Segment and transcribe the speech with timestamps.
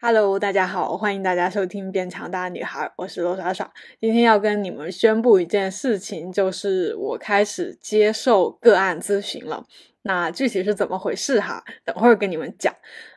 [0.00, 3.68] Hello，大家好，欢迎大家收听《变强大女孩》，我是罗莎莎。
[4.00, 9.66] 今天要跟你们宣布一件事情，就是我开始接受个案咨询了。
[10.02, 11.64] 那具体是怎么回事哈？
[11.84, 12.72] 等会儿跟你们讲。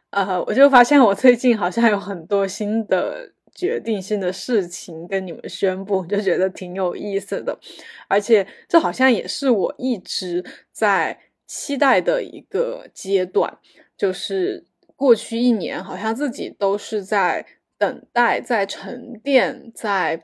[0.10, 7.56] 呃，我就发现我最近好像有很多新的决定性的事情跟你们宣布，就觉得挺有意思的。
[8.08, 13.60] 而且这好像也是我一直在期待的一个阶段，
[13.96, 14.66] 就是。
[15.02, 17.44] 过去一年，好像自己都是在
[17.76, 20.24] 等待，在沉淀，在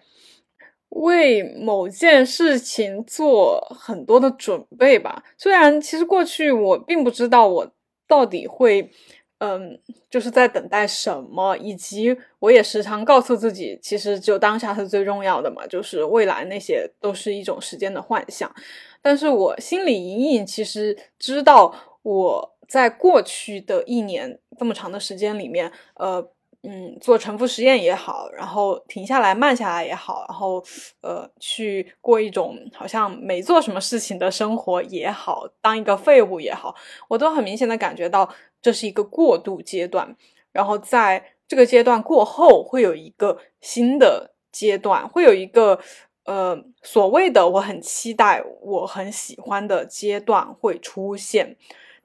[0.90, 5.23] 为某件事情做很多的准备吧。
[5.36, 7.72] 虽然其实过去我并不知道我
[8.08, 8.91] 到底会，
[9.40, 9.80] 嗯，
[10.12, 18.53] 就是在等待什么，以及我也时常告诉自己，其实只有当下是最重要的嘛，就是未来那些都是一种时间的幻想。
[19.02, 22.56] 但是我心里隐隐其实知道我。
[22.67, 26.21] 在过去的一年这么长的时间里面，呃，
[26.63, 30.61] 嗯，做沉浮实验也好，然后停下来慢下来也好，然后
[31.02, 36.75] 呃，去过一种好像没做什么事情的生活也好，当一个废物也好，
[37.08, 38.30] 我都很明显的感觉到
[38.61, 40.16] 这是一个过渡阶段。
[40.52, 45.80] 然后在这个阶段过后，会有一个新的阶段，会有一个
[46.25, 51.55] 呃所谓的我很期待、我很喜欢的阶段会出现。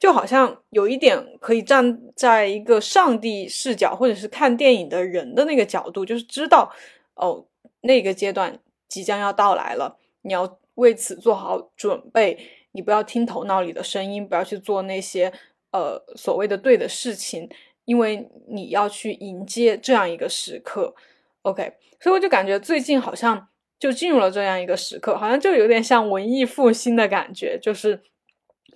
[0.02, 6.72] 就好像有一点可以站在一个上帝视角，或者是看电影的人的那个角度，就是知道
[7.14, 7.46] 哦，
[7.82, 12.36] 那个阶段即将要到来了，你要为此做好准备，
[12.72, 15.32] 你不要听头脑里的声音，不要去做那些
[15.70, 17.48] 呃所谓的对的事情，
[17.84, 20.96] 因为你要去迎接这样一个时刻。
[21.42, 23.46] OK，所以我就感觉最近好像
[23.78, 28.02] 就进入了这样一个时刻，好像就有点像文艺复兴的感觉，就是。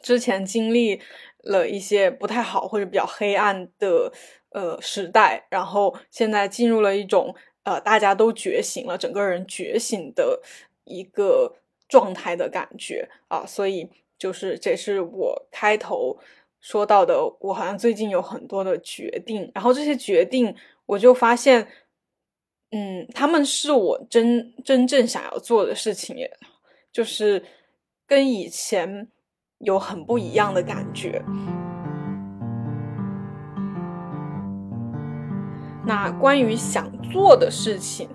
[0.06, 1.00] 之前经历
[1.38, 4.12] 了一些不太好或者比较黑暗的
[4.50, 10.40] 呃时代，然后现在进入了一种呃大家都觉醒了，整个人觉醒的
[10.84, 11.56] 一个
[11.88, 16.16] 状态的感觉啊，所以就是这是我开头
[16.60, 20.54] 说到的，我好像最近有很多的决定，然后这些决定
[20.86, 21.66] 我就发现，
[22.70, 26.30] 嗯，他们是我真真正想要做的事情，也
[26.92, 27.44] 就是
[28.06, 29.08] 跟以前。
[29.58, 31.22] 有很不一样的感觉。
[35.86, 38.08] 那关于想做的事情，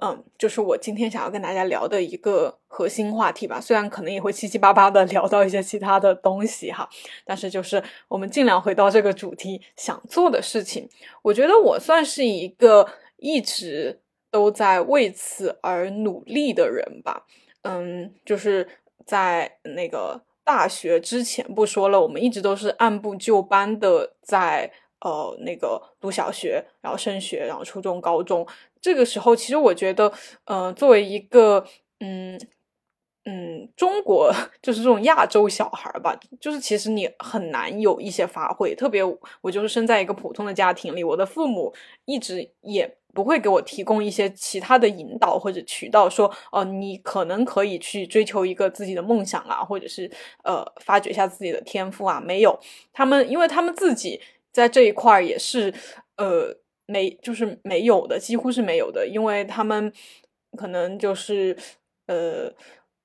[0.00, 3.58] 嗯，就是我今天想要跟大家聊的一个核心话题吧。
[3.58, 6.86] 虽然可能也会七七八八的聊到一些其他的东西哈，
[7.24, 10.86] 但是就是我们尽量回到这个主题，想做的事情。
[11.22, 12.86] 我觉得我算是一个
[13.16, 17.24] 一直都在为此而努力的人吧。
[17.62, 18.68] 嗯，就是
[19.06, 20.25] 在那个。
[20.46, 24.70] 大学之前不说了，我们一直都是按部就班的在
[25.00, 28.46] 呃那个读小学，然后升学，然后初中、高中。
[28.80, 30.12] 这个时候，其实我觉得，
[30.44, 31.66] 呃，作为一个
[31.98, 32.38] 嗯
[33.24, 38.72] 嗯中国就是这种亚洲小孩吧，就是其实你很难有一些发挥。
[38.72, 39.02] 特别
[39.40, 41.74] 我就是生在一个普通的家庭里，我的父母
[42.04, 42.96] 一直也。
[43.16, 50.10] 不会给我提供一些其他的引导或者渠道，说哦，你可能可以去追求一个自己的梦想啊，或者是
[50.44, 52.20] 呃，发掘一下自己的天赋啊。
[52.20, 52.60] 没有，
[52.92, 54.20] 他们因为他们自己
[54.52, 55.72] 在这一块也是
[56.18, 59.90] 呃没，就是没有的，几乎是没有的，因为他们
[60.58, 61.56] 可能就是
[62.08, 62.52] 呃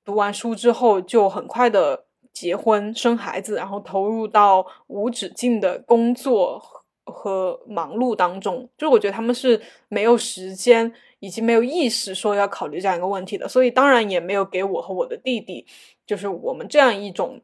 [0.04, 6.81] 读完书之后就很快的结婚生孩子，然后投入到无止境的工作。
[7.04, 15.66] 和忙碌当中，就是我觉得他们是没有时间以及没有意识说要考虑这样一个问题的，所以当然也没有给我和我的弟弟，
[16.06, 17.40] 就是我们这样一种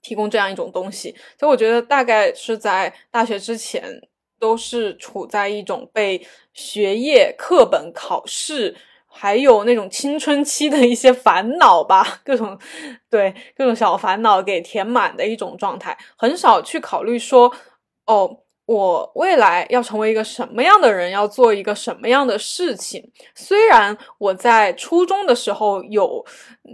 [0.00, 1.14] 提供这样一种东西。
[1.38, 4.02] 所以我觉得大概是在大学之前，
[4.40, 8.74] 都是处在一种被学业、课本、考试，
[9.06, 12.58] 还有那种青春期的一些烦恼吧，各种
[13.08, 17.52] 对各种小烦恼给填满的一种状态，很少去考虑说
[18.06, 18.38] 哦。
[18.72, 23.10] 我未来要成为一个什么样的人，要做一个什么样的事情？
[23.34, 26.24] 虽然我在初中的时候有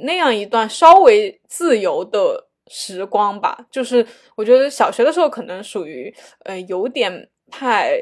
[0.04, 4.06] 那样一段稍微自由的时光吧，就是
[4.36, 6.14] 我觉得小学的时候可能属于
[6.44, 7.96] 呃有点太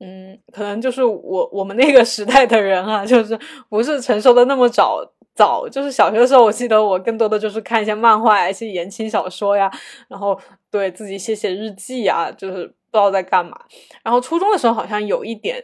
[0.00, 3.38] 嗯，可能就是我我们那个时代的人啊，就是
[3.68, 5.04] 不是成熟的那么早
[5.34, 9.70] 早，就是小学的时候，我记得我更多的就是看一些漫画、一些言情小说呀，
[10.08, 10.40] 然后
[10.70, 12.74] 对自己写写日记啊，就是。
[12.94, 13.58] 不知道在干嘛，
[14.04, 15.60] 然后初中的时候好像有一点，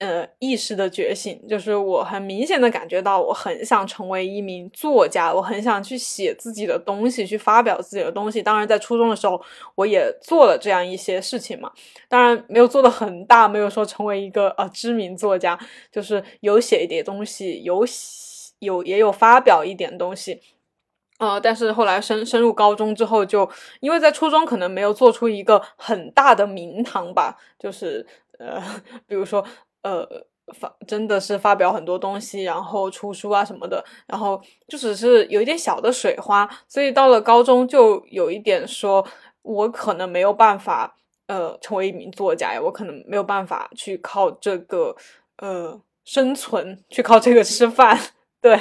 [0.00, 8.42] 呃，意识的觉醒，就是我很明显的感觉到，我很想成为一名作家，我很想去写自己的东西，去发表自己的东西。
[8.42, 9.40] 当然，在初中的时候，
[9.76, 11.72] 我也做了这样一些事情嘛。
[12.06, 15.58] 当然，没有做的很大，没有说成为一个呃知名作家，
[15.90, 17.82] 就是有写一点东西，有
[18.58, 20.38] 有也有发表一点东西。
[21.18, 23.48] 呃，但是后来升升入高中之后，就
[23.80, 28.06] 因为在初中可能没有做出一个很大的名堂吧，就是
[28.38, 28.62] 呃，
[29.06, 29.44] 比如说。
[29.84, 30.08] 呃，
[30.54, 39.06] 发真的是发表很多东西，然后出书啊什么的，然后就只是有一点小的水花，所以到了高中就有一点说，
[39.42, 40.96] 我可能没有办法
[41.26, 44.96] 呃成为一名作家呀，我可能没有办法去靠这个
[45.36, 48.00] 呃生存，去靠这个吃饭，
[48.44, 48.60] 对，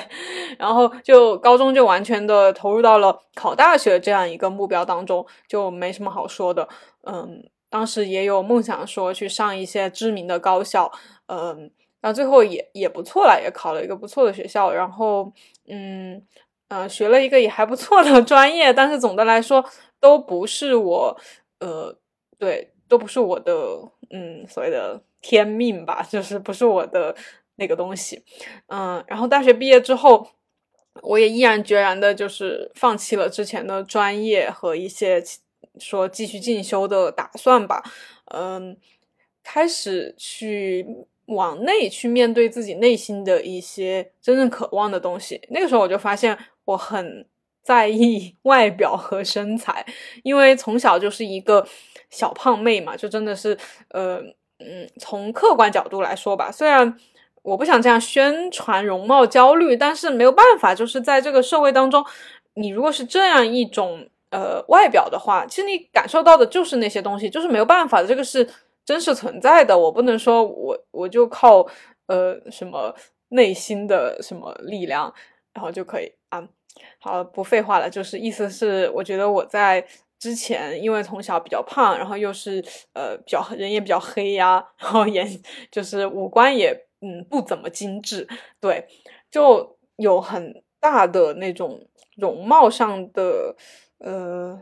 [0.57, 6.69] 然后就高中就完全的投入到了考大学这样一个目标当中，就没什么好说的，
[7.01, 7.50] 嗯。
[7.69, 10.91] 当时也有梦想说去上一些知名的高校，
[11.25, 15.33] 嗯，然后最后也也不错了，也考了一个不错的学校，然后
[15.68, 16.21] 嗯
[16.69, 19.65] 呃学了一个也还不错的 专业，但是总的来说
[20.00, 21.18] 都不是我
[21.62, 21.97] 呃
[22.38, 23.51] 对都不是我的
[24.12, 27.15] 嗯所谓的天命吧，就是不是我的
[27.63, 28.21] 那个东西，
[28.68, 30.27] 嗯，然后大学毕业之后，
[31.01, 35.24] 我也毅然决然的就是放弃了之前的专业和一些。
[35.80, 37.81] 说继续进修的打算吧，
[38.25, 38.77] 嗯，
[39.44, 40.86] 开始去
[41.25, 45.42] 往内去面对自己内心的一些真正渴望的东西。
[45.50, 47.27] 那个时候我就发现我很
[47.63, 49.83] 在意 外表和身材，
[50.21, 51.68] 因为从小就是一个
[52.12, 53.57] 小胖妹嘛，就真的是
[53.89, 54.21] 呃
[54.60, 56.95] 嗯，从客观角度来说吧，虽然
[57.43, 62.03] 我不想这样宣传容貌焦虑，但是没有办法，就是在这个社会当中，
[62.55, 64.09] 你如果是这样一种。
[64.35, 68.49] 呃，外表的话，其实你感受到的就是那些东西，就是没有办法的，这个是
[68.83, 69.77] 真实存在的。
[69.77, 71.63] 我不能说我我就靠
[72.07, 72.91] 呃什么
[73.29, 75.13] 内心的什么力量，
[75.53, 76.43] 然后就可以啊。
[76.97, 79.85] 好，不废话了，就是意思是，我觉得我在
[80.17, 82.59] 之前，因为从小比较胖，然后又是
[82.93, 85.27] 呃比较人也比较黑呀，然后眼
[85.69, 88.27] 就是五官也嗯不怎么精致，
[88.59, 88.88] 对，
[89.29, 91.85] 就有很大的那种
[92.15, 93.55] 容貌上的。
[94.00, 94.59] 呃，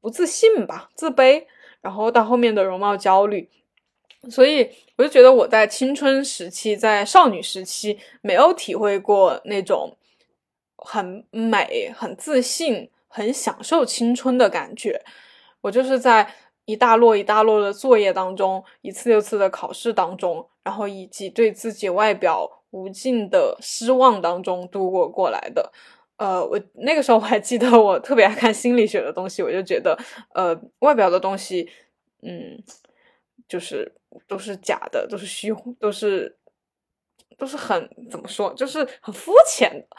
[0.00, 1.44] 不自信吧，自卑，
[1.82, 3.50] 然后到后面的容貌焦虑，
[4.30, 9.94] 所以我就觉得我在青春时期，在少女时期没有体会过那种
[10.76, 15.04] 很美、很自信、很享受青春的感觉。
[15.60, 16.34] 我就是在
[16.66, 25.72] 一大摞一大摞的作业当中，一次又次的考试当中，然后以及对自己外表无尽的失望当中度过过来的。
[26.16, 29.96] 呃，我那个时候我还记得，我特别爱看心理学的东西，我就觉得，
[30.34, 31.70] 呃，外表的东西，
[32.22, 32.62] 嗯，
[33.46, 33.94] 就是
[34.26, 36.36] 都是假的，都是虚，都是
[37.38, 39.96] 都是很怎么说，就是很肤浅的，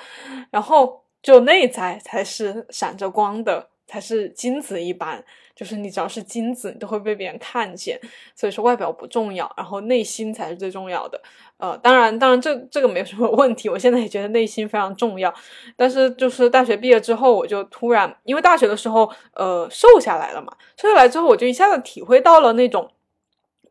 [0.51, 3.69] 然后就内在才是闪着光的。
[3.88, 5.24] 才是金子一般，
[5.56, 8.00] 就是你只要是金子，你都会被别人看见。
[8.36, 11.19] 所以说外表不重要，然后内心才是最重要的。
[11.56, 13.69] 呃，当然，当然这这个没有什么问题。
[13.69, 15.34] 我现在也觉得内心非常重要。
[15.75, 22.92] 但是就是大学毕业之后，我就突然因为大学的时候，呃，瘦下来了嘛，瘦下来之后，我就一下子体会到了那种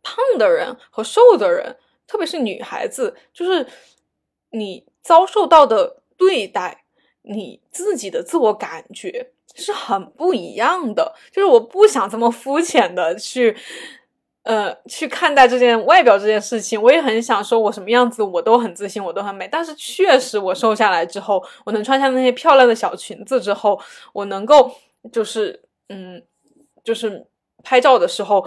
[0.03, 1.77] 胖的人和瘦的人，
[2.07, 3.67] 特别是女孩子，就是
[4.51, 6.85] 你遭受到的对待，
[7.23, 9.31] 你自己的自我感觉。
[9.57, 13.57] 是很不一样的，就是我不想这么肤浅的去，
[14.43, 16.81] 呃，去看待这件外表这件事情。
[16.81, 19.49] 我也很想说，我什么样子我都很自信，我都很美。
[19.49, 23.81] 但是确实，我瘦下来之后，我能穿下那些漂亮的小裙子之后，
[24.13, 24.71] 我能够
[25.11, 26.23] 就是，嗯，
[26.85, 27.27] 就是
[27.65, 28.47] 拍照的时候，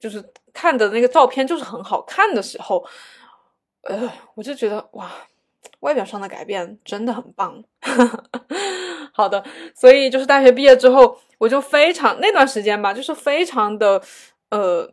[0.00, 2.84] 就是看的那个照片就是很好看的时候，
[3.82, 5.10] 呃，我就觉得哇，
[5.80, 7.62] 外表上的改变真的很棒。
[9.14, 14.02] 好的，所以就是大学毕业之后，我就非常那段时间吧，就是非常的
[14.50, 14.90] 呃，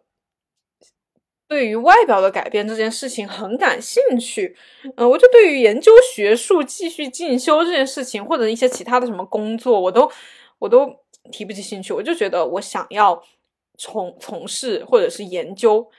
[1.48, 4.58] 对于外表的改变这件事情很感兴趣。
[4.98, 10.12] 嗯，我就对于研究学术、继续进修这件事情，或者一些其他的什么工作，我都
[10.60, 10.94] 我都
[11.32, 11.94] 提不起兴趣。
[11.94, 13.24] 我就觉得我想要
[13.78, 15.90] 从从事或者是研究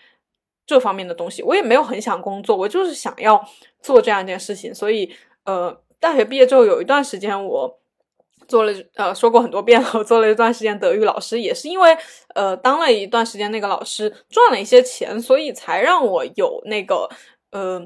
[0.67, 3.43] 这方面的东西，我也没有很想工作，我就是想要
[3.81, 4.75] 做这样一件事情。
[4.75, 5.11] 所以，
[5.45, 7.80] 呃，大学毕业之后有一段时间我。
[8.51, 11.97] 做了呃说过很多遍了，我 做了一段时间德语老师，也是因为
[12.35, 17.09] 呃当了一段时间那个老师赚了一些钱，所以才让我有那个
[17.53, 17.81] 呃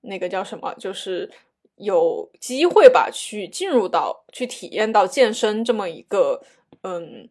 [0.00, 1.30] 那个叫什么，就是
[1.76, 6.42] 有机会吧，去进入到去体验到健身这么一个
[6.82, 7.28] 嗯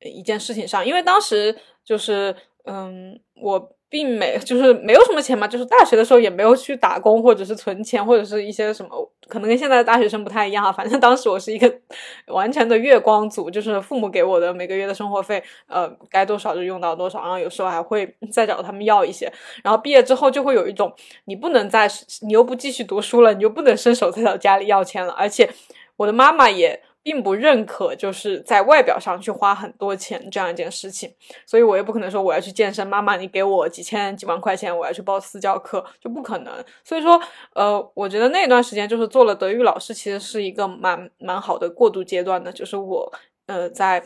[0.00, 0.84] 一件事情上。
[0.84, 2.34] 因为当时就是
[2.64, 3.77] 嗯，我。
[3.90, 8.90] 并没就是没有什么钱嘛，就是大学的时候也没有去打工或者是存钱或者是一些什么，
[9.26, 10.70] 可能跟现在的大学生不太一样啊。
[10.70, 11.72] 反正当时我是一个
[12.28, 19.32] 完全的月光族，就是父母给我的每个月的生活费，呃，该多少就用到多少，然后有时候还会 再找他们要一些。
[19.64, 20.92] 然后毕业之后就会有一种，
[21.24, 21.88] 你不能再，
[22.26, 25.12] 你又不继续读书了，你就不能伸手再找家里要钱了。
[25.14, 25.48] 而且
[25.96, 26.82] 我的妈妈也。
[27.08, 31.10] 并不认可就是在外表上去花很多钱这样一件事情，
[31.46, 36.52] 所以我也不可能说我要去健身，妈妈你给我几千几万块钱，我要去报私教课，就不可能。
[36.84, 37.18] 所以说，
[37.54, 43.10] 呃，我觉得那段时间就是做了德育老师，其实是一个蛮蛮好的过渡阶段的，就是我
[43.46, 44.04] 呃在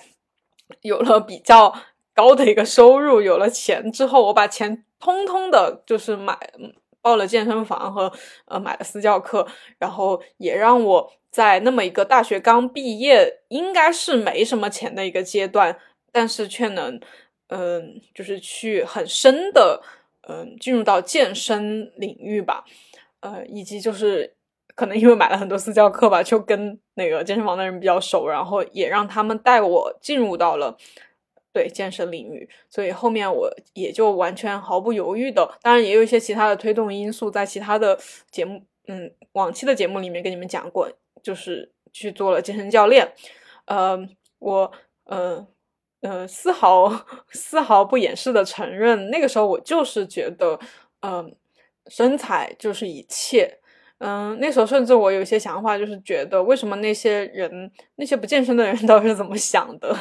[0.82, 1.74] 有了比较
[2.14, 6.38] 高的一个收入，有了钱之后，我把钱通通的就是买
[7.02, 8.10] 报了健身房和
[8.46, 9.46] 呃买了私教课，
[9.78, 11.12] 然后也让我。
[11.32, 15.74] 在那么一个大学刚毕业，应该是没什么钱的一个阶段，
[16.12, 17.00] 但是却能，
[17.46, 19.80] 嗯，就是去很深的，
[20.28, 22.66] 嗯，进入到健身领域吧，
[23.20, 24.34] 呃，以及就是
[24.74, 30.76] 可能因为买了很多私教课吧，就跟那个健身房的人比较熟，然后也让他们带我进入到了
[31.52, 37.98] 对健身领域，所以后面我也就完全毫不犹豫的，当然也有一些其他的推动因素，在其他的
[38.30, 40.90] 节目，嗯，往期的节目里面跟你们讲过。
[41.22, 43.12] 就是去做了健身教练，
[43.66, 43.96] 呃，
[44.40, 44.72] 我，
[45.04, 45.46] 呃，
[46.00, 46.90] 呃，丝毫
[47.30, 50.58] 丝毫不掩饰的承认，那个时候我就是觉得，
[51.02, 51.32] 嗯，
[51.86, 53.60] 身材就是一切，
[54.04, 59.96] 嗯，那时候甚至我有一些想法，就是觉得为什么那些人那些不健身的人都是怎么想的？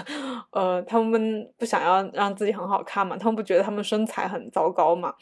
[0.51, 3.15] 呃，他们不想要让自己很好看嘛？
[3.15, 5.13] 他们不觉得他们身材很糟糕嘛？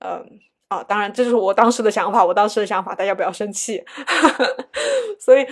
[0.00, 0.40] 嗯。
[0.68, 2.22] 啊，当然，这就是我当时的想法。
[2.22, 3.82] 我当时的想法，大家不要生气。
[5.18, 5.46] 所以，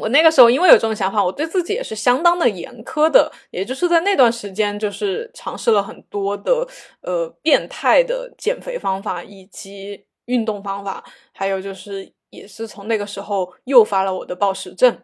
[0.00, 3.30] 我那个时候因为有这种想法，我对自己也是相当的严苛的。
[3.50, 6.66] 也就是在那段时间，就是尝试了很多的
[7.02, 15.02] 呃变态的减肥方法以及运动方法，还有就是也是从那个时候诱发了我的暴食症。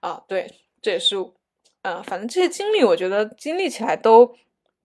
[0.00, 0.46] 啊，对，
[0.82, 1.16] 这也是
[1.82, 4.34] 呃，反正这些经历，我觉得经历起来都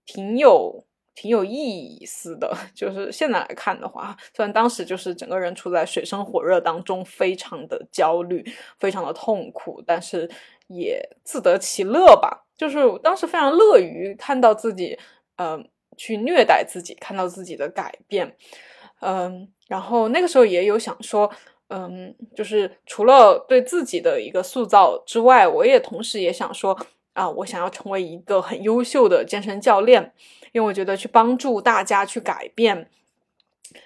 [0.06, 0.86] 挺有。
[1.14, 8.44] 挺有意思的， 就是现在来看的话，虽然当时就是整个人处在水深火热当中，非常的焦虑，
[8.80, 10.28] 非常的痛苦，但是
[10.68, 12.48] 也自得其乐吧。
[12.58, 14.98] 就是当时非常乐于看到自己，
[15.36, 18.38] 嗯，去虐待自己，看到自己的改变，
[19.02, 21.30] 嗯，然后那个时候也有想说，
[21.68, 26.76] 嗯，就是除了对自己的一个塑造之外，我也同时也想说，
[27.14, 30.14] 啊，我想要成为一个很优秀的健身教练。
[30.54, 32.90] 因为我觉得去帮助大家去改变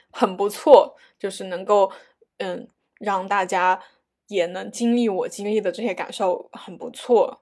[0.09, 1.91] 很不错，就是能够
[2.39, 2.67] 嗯
[2.97, 3.79] 让大家
[4.29, 7.39] 也能经历我经历的这些感受很不错，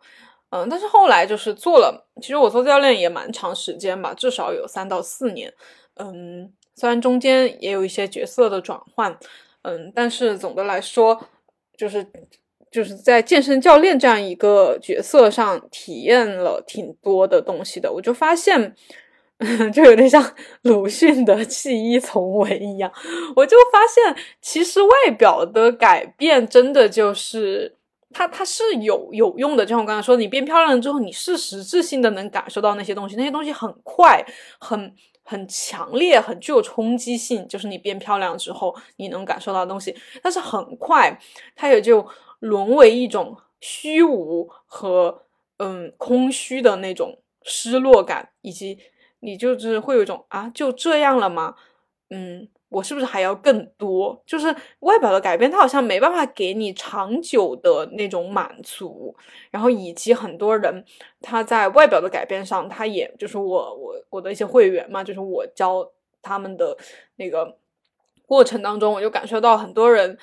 [0.49, 5.53] 嗯，但是后来就是做了，其实我做教练也蛮长时间吧，至少有三到四年，
[5.95, 9.17] 嗯，虽然中间也有一些角色的转换，
[9.63, 11.19] 嗯，但是总的来说
[11.77, 12.05] 就是
[12.71, 18.75] 就是在健身教练这样一个角色上体验了挺多的东西的，我就发现。
[19.73, 20.23] 就有点像
[20.61, 22.89] 鲁迅的弃医从文一样，
[23.35, 27.75] 我就发现其实外表的改变真的就是
[28.13, 29.65] 它，它是有有用的。
[29.65, 34.23] 就像我刚才说，你变漂亮了之后，你是实质性的能感受到那些东西，那些东西很快、
[34.59, 37.47] 很很强烈、很具有冲击性。
[37.47, 41.19] 就是你变漂亮之后，你能感受到的东西，但是很快
[41.55, 42.07] 它也就
[42.39, 45.23] 沦为一种虚无和
[45.57, 48.77] 嗯空虚的那种失落感，以及。
[49.25, 51.55] 你就是会有一种啊，就这样了吗？
[52.09, 54.21] 嗯，我是不是还要更多？
[54.25, 59.15] 就是外表的改变，它好像没办法给你长久的那种满足。
[59.51, 60.83] 然后以及很多人
[61.21, 65.87] 他在外表的改变上，他也就是我我我的一些会员嘛，就是我教
[66.21, 66.75] 他们的
[67.17, 67.57] 那个
[68.25, 70.17] 过程当中，我就感受到很多人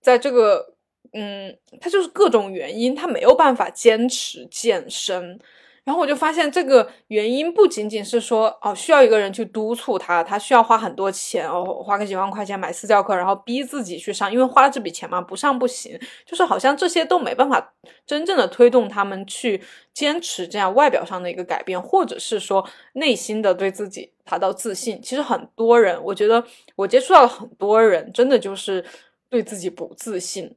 [0.00, 0.74] 在这个
[1.12, 5.38] 嗯，他就是各种原因，他没有办法坚持健身。
[5.84, 16.00] 然后我就发现，这个原因不仅仅是说，哦，需要一个人去督促他，他需要花很多钱，哦，花个几万块钱买私教课，然后逼自己去上，因为花了这笔钱嘛，不上不行。
[16.24, 17.74] 就是好像这些都没办法
[18.06, 19.62] 真正的推动他们去
[19.92, 24.98] 坚持这样外表上的一个改变，或者是说内心的对自己达到自信。
[25.02, 26.42] 其实很多人，我觉得
[26.76, 28.82] 我接触到了很多人，真的就是
[29.28, 30.56] 对自己不自信。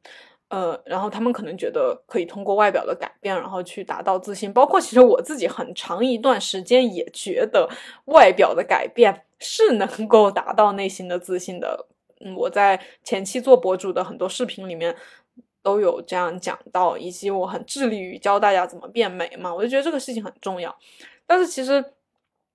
[0.50, 4.52] 呃，然后他们可能觉得可以通过外表的改变，然后去达到自信。
[4.54, 7.70] 包括其实我自己很长一段时间也觉得
[8.06, 11.88] 外表的改变是能够达到内心的自信的。
[12.20, 14.96] 嗯，我在前期做博主的很多视频里面
[15.62, 20.76] 都有这样讲到，以及我很致力于教大家怎么变美嘛，我就觉得这个事情很重要。
[21.28, 21.94] 但是其实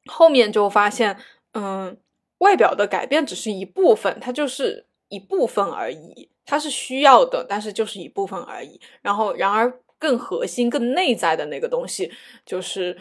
[0.06, 1.16] 后面就发现，
[1.52, 1.96] 嗯，
[2.38, 8.80] 外表的改变只是一部分，它就是一部分而已，它是需要的，但是就是一部分而已。
[9.00, 12.12] 然后，然而更核心、更内在的那个东西，
[12.44, 12.96] 就是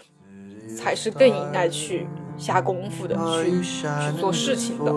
[0.77, 2.07] 才是更应该去
[2.37, 4.93] 下功夫的，去去做事情的。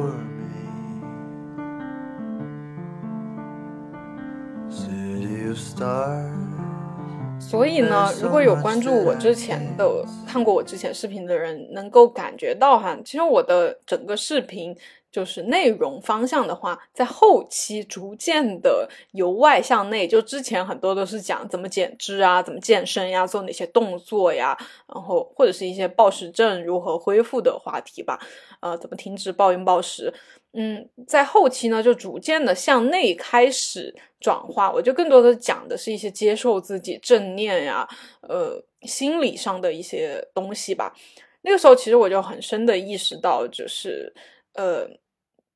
[7.54, 14.76] 所以呢，如果有关注我之前的、看过我之前视频的人，能够感觉到哈，其实我的整个视频
[15.12, 20.08] 就是内容方向的话，在后期逐渐的由外向内。
[20.08, 24.58] 就之前很多都是讲怎么减脂啊，怎么健身呀，做哪些动作呀，
[24.92, 28.18] 然后或者是一些暴食症如何恢复的话题吧，
[28.64, 30.11] 呃，怎么停止暴饮暴食。
[30.54, 37.87] 嗯，在后期呢，就逐渐的向内开始转化，我就更多的讲的是一些接受自己、正念呀，
[38.23, 40.94] 呃，心理上的一些东西吧。
[41.42, 44.11] 那个时候，其实我就很深的意识到，就是
[44.54, 44.88] 呃，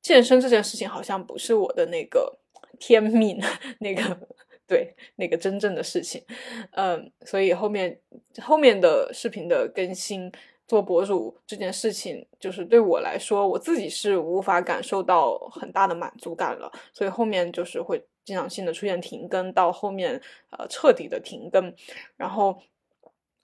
[0.03, 2.37] 健身这件事情好像不是我的那个
[2.77, 3.41] 天命，
[3.79, 4.03] 那个
[4.67, 6.23] 对那个真正的事情。
[6.73, 7.99] 嗯，所以后面
[8.39, 10.31] 后面的视频的更新。
[10.69, 20.21] 做博主这件事情，就是对我来说，我自己是无法感受到很大的满足感了，所以后面就是会经常性的出现停更，到后面
[20.51, 21.73] 呃彻底的停更，
[22.15, 22.61] 然后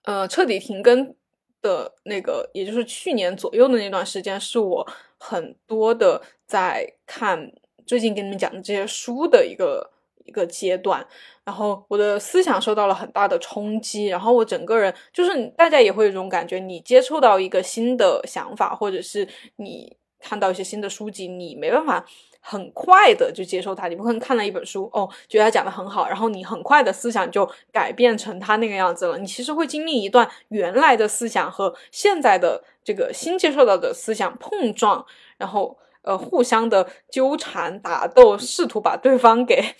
[0.03, 1.15] 呃彻底停更
[1.63, 7.51] 的那个，也就是去年左右的那段时间，是我很多的在看
[7.87, 9.94] 最近跟你们讲的这些书的一个。
[10.25, 11.05] 一个阶段，
[11.43, 22.03] 然后我的思想受到了很大的冲击，然后我整个人就是大家也会有一种感觉，你接触到一个新的想法，或者是你看到一些新的书籍，你没办法
[22.39, 35.05] 很快的就接受它，你不可能看了一本书哦，觉得他讲的很好，然后你很快的思想就改变成他那个样子了，你其实会经历一段原来的思想和现在的这个新接受到的思想碰撞，
[35.37, 39.75] 然后呃互相的纠缠打斗，试图把对方给。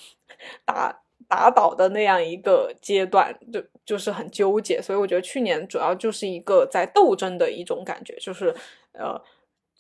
[0.66, 8.54] 打打倒的那样一个阶段，就就是很纠结，所以我觉得去年主要就是一个在斗争的一种感觉，就是
[8.94, 9.20] 呃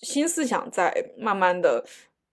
[0.01, 1.85] 新思想在慢慢的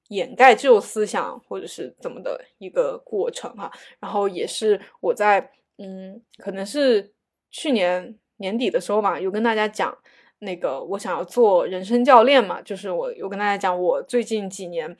[0.09, 3.71] 掩盖旧思想或者是怎么的一个过程哈。
[4.01, 7.13] 然后也是我在嗯，可能是
[7.51, 9.99] 去年年底的时候吧，有跟大家讲
[10.39, 14.97] 那个我想要做人生教练嘛，就是我有跟大家讲我最近几年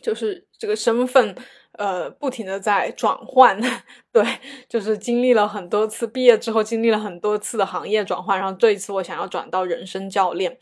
[0.00, 1.34] 就是这个身份。
[1.78, 3.58] 呃，不停的在转换，
[4.12, 4.24] 对，
[4.68, 10.56] 就是经历了很多次，毕业之后经历了很多次的行业转换，然后这一次我想要转到人生教练，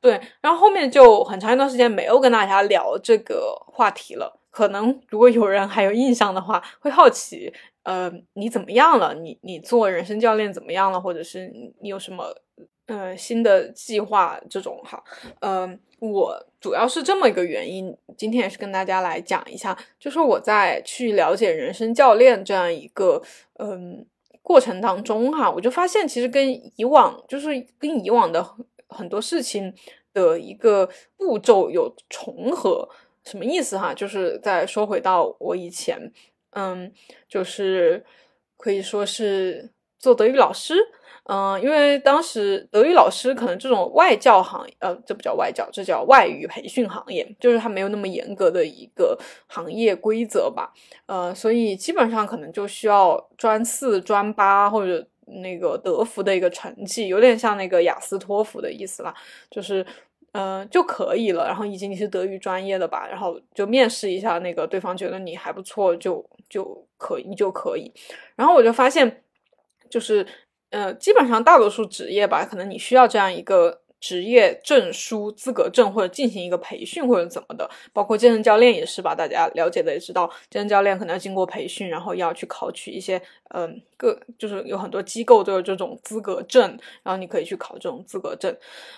[0.00, 4.40] 对，然后后面就很长一段时间没有跟大家聊这个话题了。
[4.50, 9.12] 可能如果有人还有印象的话，会好奇，呃，你怎么样了？
[9.14, 10.98] 你你做人生教练怎么样了？
[10.98, 11.46] 或者是
[11.80, 12.34] 你有什么？
[12.86, 15.02] 呃，新的计划这种哈，
[15.40, 23.22] 嗯，我主要是这么一个原因，今天也是跟大家来讲一下，就是我在去了解人生教练这样一个
[23.58, 24.04] 嗯
[24.42, 28.44] 过程当中哈，我就发现其实跟以往就是跟以往的
[28.88, 29.74] 很多事情
[30.12, 32.88] 的一个步骤有重合，
[33.24, 33.92] 什么意思哈？
[33.92, 36.12] 就是再说回到我以前，
[36.50, 36.92] 嗯，
[37.28, 38.04] 就是
[38.56, 40.74] 可以说是做德语老师。
[41.28, 50.72] 嗯，因为当时德语老师可能这种外教行业，呃，这不叫外教，这叫外语培训行业，就是它没有那么严格的一个行业规则吧，
[51.06, 59.12] 呃，所以基本上可能就需要专四、专八或者那个德福的一个成绩，有点像那个雅思、托福的意思啦，
[59.50, 59.84] 就是，
[60.30, 61.44] 嗯，就可以了。
[61.44, 67.92] 然后以及你是德语专业的吧，然后就面试一下，那个对方觉得你还不错，就就可以，你就可以。
[68.36, 69.24] 然后我就发现，
[69.90, 70.26] 就是。
[70.70, 77.70] 呃，基本上大多数职业吧，可能你需要这样一个职业证书、资格证，或者进行一个培训，或者怎么的。
[77.92, 83.22] 包括健身教练也是吧，大家了解的也知道，健身教练可能要经过培训，然后要去考取一些，
[83.54, 86.62] 嗯，各就是有很多机构都有这种资格证，
[87.04, 88.54] 然后你可以去考这种资格证。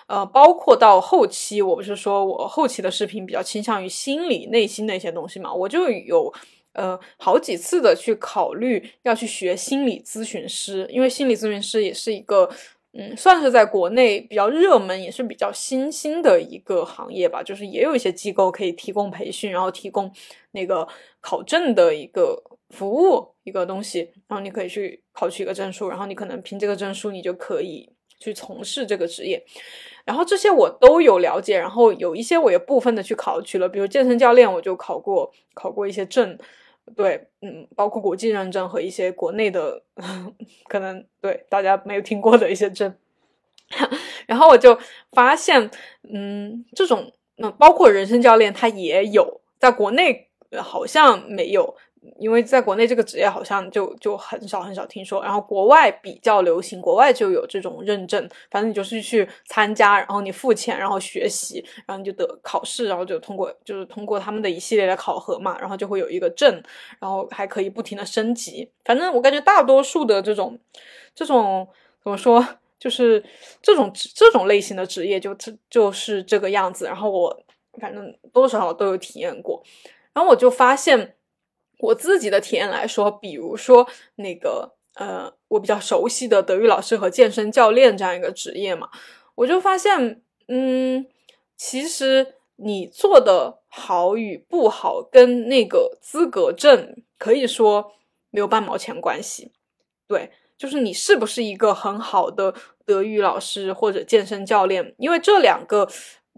[0.06, 6.32] 呃，包括到后期，我不是说我后期的视频比较倾向于心理、内心的一些东西嘛，我就有。
[6.78, 12.48] 呃，好几次的去考虑要去学心理咨询师，因为心理咨询师也是一个，
[12.92, 17.42] 嗯，算是在国内比较热门，也是比较新兴的一个行业吧。
[17.42, 20.08] 就是也有一些机构可以提供培训，然后提供
[20.52, 20.86] 那个
[21.20, 29.44] 考证的一个服务，一个东西，然后你可以去考取一个证书，然后你可能凭这个证书，你就可以去从事这个职业。
[30.04, 36.38] 然后这些我都有了解，然后有一些我也部分的去考取了，比如健身教练，我就考过，考过一些证。
[36.96, 39.82] 对，嗯，包括国际认证和一些国内的，
[40.68, 42.94] 可能对大家没有听过的一些证。
[44.26, 44.78] 然后我就
[45.12, 45.70] 发现，
[46.12, 51.76] 嗯，这种，嗯包括人生教练，他也有，在国内好像没有。
[52.18, 66.62] 因为在国内这个职业好像就就很少很少听说，然后国外比较流行，国外就有这种认证，反正你就是去参加，然后你付钱，然后学习，然后你就得考试，然后就通过就是通过他们的一系列的考核嘛，然后就会有一个证，
[66.98, 68.70] 然后还可以不停的升级。
[68.84, 70.58] 反正我感觉大多数的这种
[71.14, 71.66] 这种
[72.02, 72.46] 怎么说，
[72.78, 73.22] 就是
[73.62, 75.36] 这种这种类型的职业就
[75.70, 76.86] 就是这个样子。
[76.86, 77.42] 然后我
[77.80, 79.62] 反正多少都有体验过，
[80.12, 81.14] 然后我就发现。
[81.78, 88.88] 我自己的体验来说，比如说那个呃，我比较熟悉的德育老师和健身教练这样一个职业嘛，
[89.36, 91.06] 我就发现，嗯，
[91.56, 97.92] 其实你做的好与不好，跟那个资格证可以说
[98.30, 99.52] 没有半毛钱关系。
[100.06, 102.52] 对，就是你是不是一个很好的
[102.84, 105.88] 德育老师或者健身教练，因为这两个。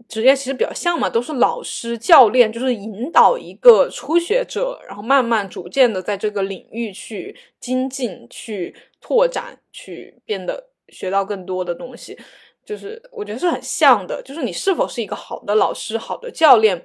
[0.07, 12.17] 职业其实比较像嘛，都是老师、教练，就是引导一个初学者，然后慢慢、逐渐的在这个领域去精进、去拓展、去变得学到更多的东西。
[12.63, 16.83] 就是我觉得是很像的，就是你是否是一个好的老师、好的教练，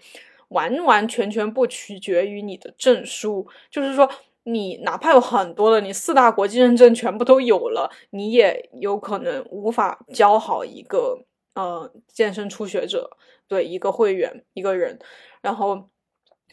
[0.48, 3.46] 完完全全不取决于你的证书。
[3.70, 4.08] 就是说，
[4.44, 11.18] 你哪怕有很多的，你四大国际认证全部都有了，你也有可能无法教好一个。
[11.56, 13.16] 呃，健身初学者
[13.48, 14.98] 对一个会员一个人，
[15.40, 15.88] 然后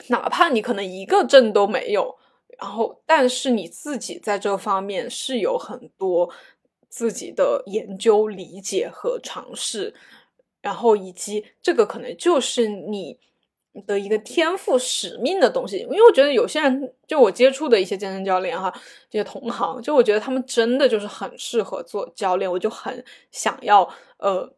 [0.07, 2.17] 哪怕你可能一个证都没有，
[2.57, 6.33] 然后但是你自己在这方面是有很多
[6.87, 9.93] 自己的研究、理解和尝试，
[10.61, 13.19] 然后以及这个可能就是你
[13.85, 15.79] 的一个天赋、使命的东西。
[15.79, 18.71] 因为我觉得有些人，就我接触的一些健身教练哈，
[19.09, 23.83] 这些同行，就我觉得他们真的就是很适合做教练，我就很想要
[24.19, 24.49] 呃。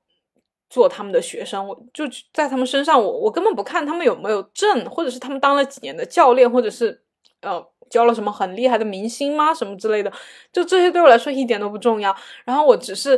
[0.76, 7.02] 做他们的学生，我就在他们身上，我我根本不看他们有没有证，或者是他们当了几年的教练，或者是
[7.42, 10.12] 呃教了什么很厉害的明星吗，什么之类的，
[10.52, 12.14] 就这些对我来说一点都不重要。
[12.44, 13.18] 然后我只是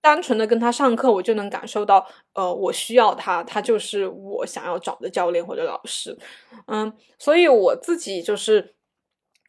[0.00, 6.16] 单纯的跟他上课，我就能感受到，呃，我需要他，他就是我想要找的教练或者老师。
[6.68, 8.76] 嗯，所以我自己就是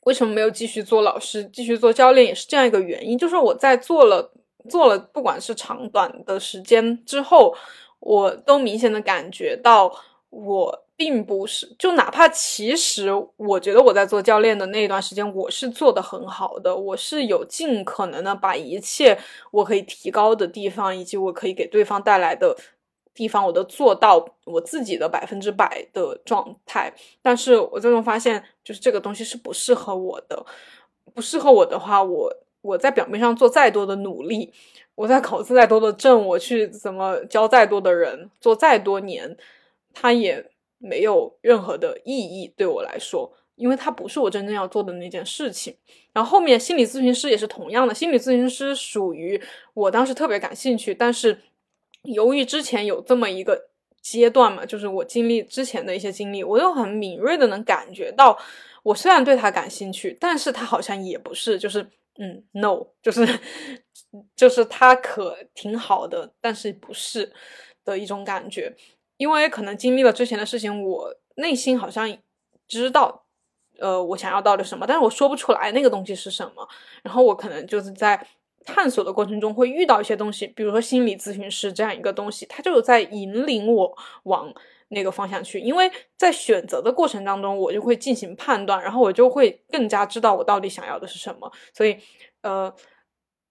[0.06, 4.34] 为什么没有继续做老师，继续做教练，也是这样一个原因，就是我在做了。
[4.70, 7.56] 做了不管是长短的时间之后，
[8.00, 9.94] 我都明显的感觉到，
[10.30, 19.18] 我并不是就哪怕其实我觉得我在做教练的那一段时间，我是做的很好的，我是有尽可能的把一切
[19.52, 22.56] 我可以提高的地方，以及我可以给对方带来的
[23.14, 26.94] 地方，我都做到我自己的百分之百的状态。
[27.22, 30.46] 但是我最终发现，就是这个东西是不适合我的，
[31.14, 32.32] 不适合我的话，我。
[32.64, 34.52] 我在表面上做再多的努力，
[34.96, 39.36] 我在考再多的证，我去怎么教再多的人，做再多年，
[39.94, 45.76] 它也没有任何的意义对我来说，因为它不是我真正要做的那件事情。
[46.14, 49.42] 然后后面心理咨询师也是同样的，心理咨询师属于
[49.74, 51.38] 我当时特别感兴趣，但是
[52.04, 53.70] 由于之前有这么一个
[54.02, 58.40] 阶段嘛，就是我经历之前的一些经历，我又很敏锐的能感觉到，
[58.84, 61.86] 我虽然对他感兴趣，但是他好像也不是，就是。
[62.20, 63.28] 嗯，no，就是
[64.36, 67.34] 就是他可挺好的，但是不是
[67.84, 68.76] 的一种感觉，
[69.18, 72.18] 因为可能经历了之前的事情，我内心好像
[72.68, 73.26] 知道，
[73.80, 76.68] 呃，我想要到底什么，但是我说不出来那个东西是什么。
[77.02, 78.28] 然后我可能就是在
[78.64, 84.54] 探索的过程中会遇到一些东西，比如说心理咨询师这样一个东西，他就在引领我往。
[84.94, 91.52] 那个方向去，因为在选择的过程当中，我就会进行判断，然后我就会更加知道我到底想要的是什么。
[91.74, 91.98] 所以，
[92.42, 92.74] 呃，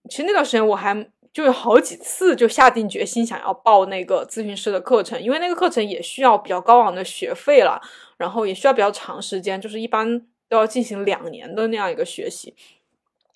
[0.09, 0.95] 其实那段时间我还
[1.33, 7.81] 就有好几次就下定决心想要报那个咨询师的课程，因为那个课程也需要比较高昂的学费了，
[8.17, 12.55] 然后也需要比较长时间，就是一般都要进行两年的那样一个学习。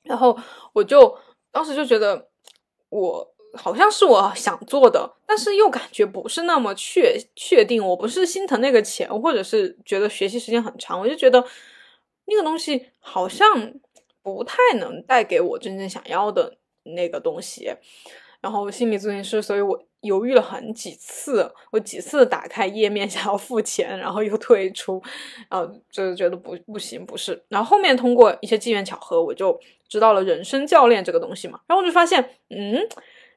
[0.03, 0.39] 然后
[0.73, 1.19] 我就
[1.53, 2.29] 当时就觉得
[2.89, 3.36] 我。
[3.57, 7.85] 好像是我想做的，但是又感觉不是那么确确定。
[7.85, 11.45] 我不是心疼那个钱，或者是觉得学习时间很长，我就觉得
[12.27, 13.73] 那个东西好像
[14.23, 17.73] 不太能带给我真正想要的那个东西。
[18.41, 25.03] 然后心理咨询师，所以我犹豫了很几次，我几次打开页面 想要付钱，然后又退出，
[25.49, 27.43] 然后就觉得不不行，不是。
[27.49, 32.87] 然后后面通过一些机缘巧合，我就知道了人生教练这个东西嘛，然后我就发现，嗯。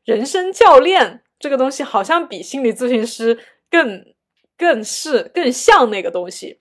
[0.03, 4.13] 人生教练这个东西好像比心理咨询师更
[4.57, 6.59] 更是更像那个东西，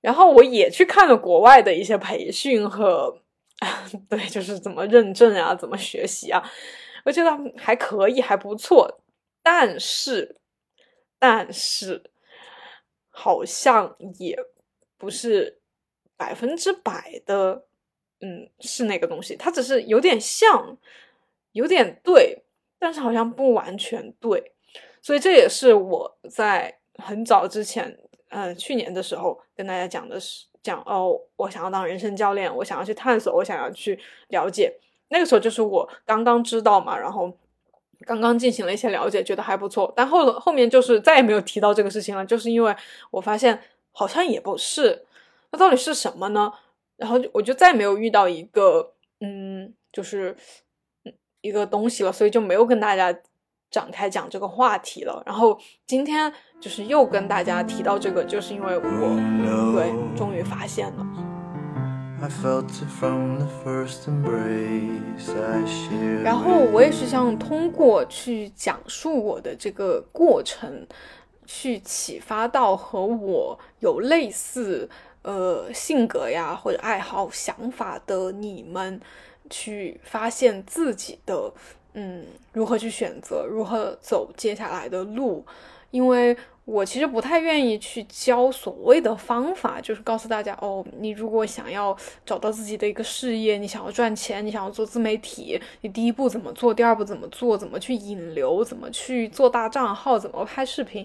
[0.00, 3.22] 然后我也去看了国外的一些培训和，
[4.08, 6.42] 对，就是怎么认证啊，怎么学习啊，
[7.04, 9.00] 我觉得还可以，还不错。
[9.42, 10.36] 但是，
[11.18, 12.10] 但是，
[13.08, 14.38] 好像也
[14.98, 15.60] 不是
[16.16, 17.64] 百分之百的，
[18.20, 19.34] 嗯，是那个东西。
[19.34, 20.76] 它只是有点像，
[21.52, 22.42] 有点对，
[22.78, 24.52] 但是好像不完全对。
[25.02, 34.72] 所以这也是我在很早之前，呃，去年的时候跟大家讲的是讲哦，我想要当人生教练，我想要去探索，我想要去了解。
[35.08, 37.32] 那个时候就是我刚刚知道嘛，然后
[38.06, 39.92] 刚刚进行了一些了解，觉得还不错。
[39.96, 42.76] 但后后面就是再也没有提到这个事情了，就是因为
[43.10, 43.58] 我发现
[43.92, 45.06] 好像也不是，
[45.50, 46.52] 那到底是什么呢？
[46.96, 50.36] 然后我就再也没有遇到一个嗯，就是
[51.40, 53.14] 一个东西了，所以就没有跟大家。
[53.70, 58.82] 展开讲这个话题了，然后今天就是又跟大家提到这个，就是因为我
[59.72, 61.06] 对终于发现了。
[66.24, 70.84] 然后我也是想通过去讲述我的这个过程，
[71.46, 74.90] 去启发到和我有类似
[75.22, 79.00] 呃性格呀或者爱好想法的你们，
[79.50, 81.52] 去发现自己的。
[81.92, 85.44] 嗯，如何去选择，如何走接下来的路？
[85.90, 101.04] 因为我其实不太愿意去教所谓的方法，就是告诉大家哦，你如果想要找到自己的一个事业，你想要赚钱，你想要做自媒体，你第一步怎么做，第二步怎么做，怎么去引流，怎么去做大账号，怎么拍视频，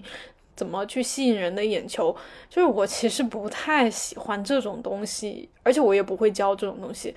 [0.54, 2.14] 怎么去吸引人的眼球，
[2.48, 7.12] 就是我其实不太喜欢这种东西，而且我也不会教这种东西。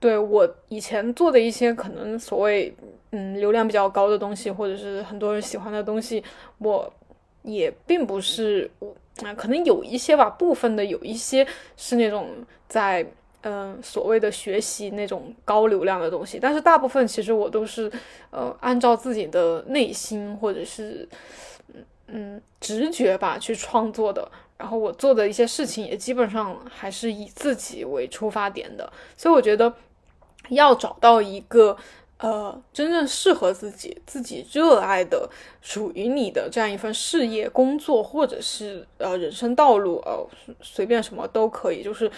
[0.00, 2.74] 对我以前做的一些可能所谓
[3.12, 6.24] 嗯流量比较高的东西，或者是很多人喜欢的东西，
[6.56, 6.90] 我
[7.42, 8.70] 也并不是
[9.22, 12.30] 啊，可能有一些吧，部分的有一些是那种
[12.66, 13.06] 在
[13.42, 17.92] 嗯所谓的学习那种高流量的东西，但是大部分其实我都是
[18.30, 21.06] 呃按照自己的内心或者是
[21.74, 24.26] 嗯嗯直觉吧去创作的。
[24.56, 29.70] 然后我做的一些事情也基本上还是以自己为出发点的，所以我觉得。
[30.50, 31.76] 要找到一个
[32.18, 35.28] 呃真正适合自己、自己热爱的、
[35.62, 40.26] 属于你的这样一份事业、工作，或者是呃人生道路，呃
[40.60, 41.82] 随便什么都可以。
[41.82, 42.10] 就是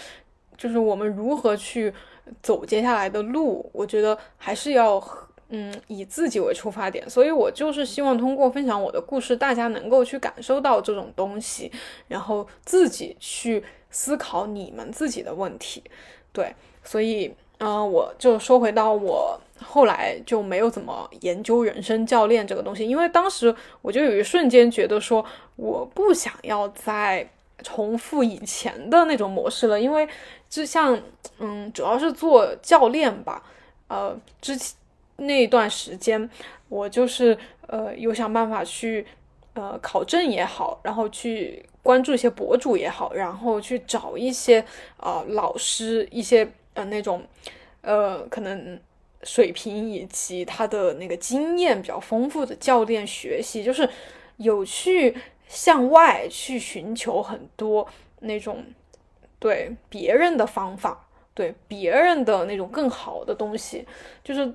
[0.57, 1.93] 就是我们如何去
[2.41, 5.01] 走接下来的路，我觉得还是要
[5.49, 7.09] 嗯以自己为出发点。
[7.09, 11.71] 所以我就是希望通过分享我的故事，大家能够去感受到这种东西，
[12.07, 15.81] 然后自己去思考你们自己的问题。
[16.33, 17.33] 对，所以。
[17.65, 27.25] 嗯，我就说回到我后来就没有怎么研究人生教练这个东西，因为当时我就有一瞬间觉得说我不想要再
[27.63, 30.05] 重复以前的那种模式了，因为
[30.49, 30.99] 就像
[31.39, 33.41] 嗯，主要是做教练吧，
[33.87, 34.75] 呃，之前
[35.15, 36.29] 那段时间
[36.67, 39.07] 我就是呃有想办法去
[39.53, 44.65] 呃考证也好，然后去关注一些博主也好，然后去找一些
[44.97, 46.45] 呃老师一些。
[46.73, 47.23] 呃，那种，
[47.81, 48.79] 呃，可能
[49.23, 53.87] 水平以及他的那个经验比较丰富的教练学习，就是
[54.37, 55.15] 有去
[55.47, 57.87] 向外去寻求很多
[58.19, 58.63] 那种
[59.39, 63.87] 对别人的方法，对别人的那种更好的东西，
[64.23, 64.53] 就是，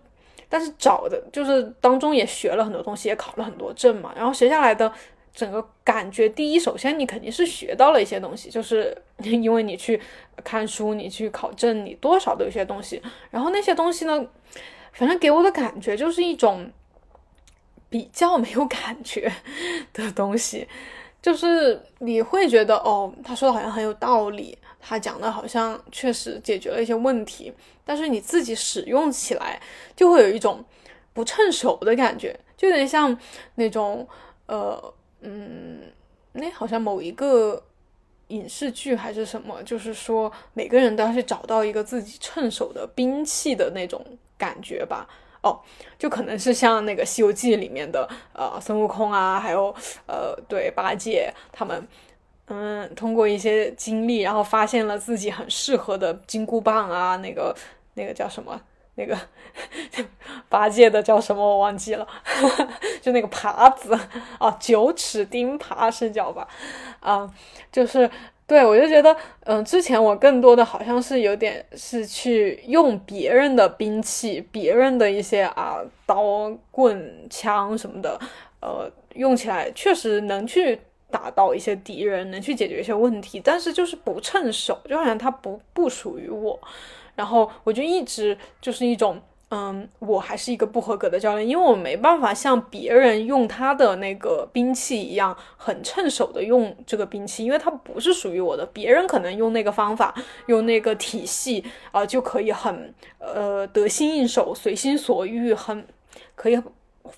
[0.48, 4.92] 但是找的就是当中也学了很多东西，也考了很多证嘛，然后学下来的。
[5.38, 10.01] 整个感觉，第一，首先你肯定是学到了一些东西，就是 因为你去
[10.42, 13.01] 看书，你去考证，你多少都有些东西。
[13.31, 14.27] 然后那些东西呢，
[14.92, 16.68] 反正给我的感觉就是一种
[17.88, 19.33] 比较没有感觉
[19.92, 20.66] 的东西，
[21.22, 27.53] 就是你会觉得哦，他说的好像很有道理，他讲的好像确实解决了一些问题，
[27.85, 29.62] 但是你自己使用起来
[29.94, 30.64] 就会有一种
[31.12, 33.16] 不趁手的感觉，就有点像
[33.55, 34.05] 那种
[34.46, 34.94] 呃。
[35.20, 35.81] 嗯，
[36.33, 37.62] 那好像某一个
[38.28, 44.04] 影视剧还是什么，就是说每个人都要去找到一个自己趁手的兵器的那种
[44.37, 45.09] 感觉吧。
[45.40, 45.61] 哦，
[45.96, 49.74] 就可能是像那个《西游记》里面的呃孙悟空啊，还有
[50.07, 51.87] 呃对八戒他们，
[52.46, 57.54] 嗯，通过一些经历，然后发现了自己很适合的金箍棒啊，那个
[57.94, 58.61] 那个叫什么？
[58.99, 59.17] 那个
[60.49, 62.07] 八戒的叫什么我忘记了，
[63.01, 63.97] 就那个耙子
[64.39, 66.47] 啊，九齿钉耙是叫吧？
[66.99, 67.33] 啊，
[67.71, 68.11] 就是
[68.45, 78.19] 对我就觉得，嗯，之前我更多的好像是有点是去用别人的兵器，别人的一些啊刀棍枪什么的，
[78.61, 80.81] 呃，用起来确实能去
[81.11, 86.59] 打到一些敌人，能去解决一些问题，但是就是不趁手，就好像它不不属于我。
[87.18, 98.64] 然后我就一直就是一种嗯，我还是一个不合格的教练，因为我没办法像别人用他的那个兵器一样很趁手的用这个兵器，因为它不是属于我的。
[98.66, 100.14] 别人可能用那个方法，
[100.46, 105.85] 用那个体系啊，就可以很呃得心应手、随心所欲，很
[106.37, 106.62] 可以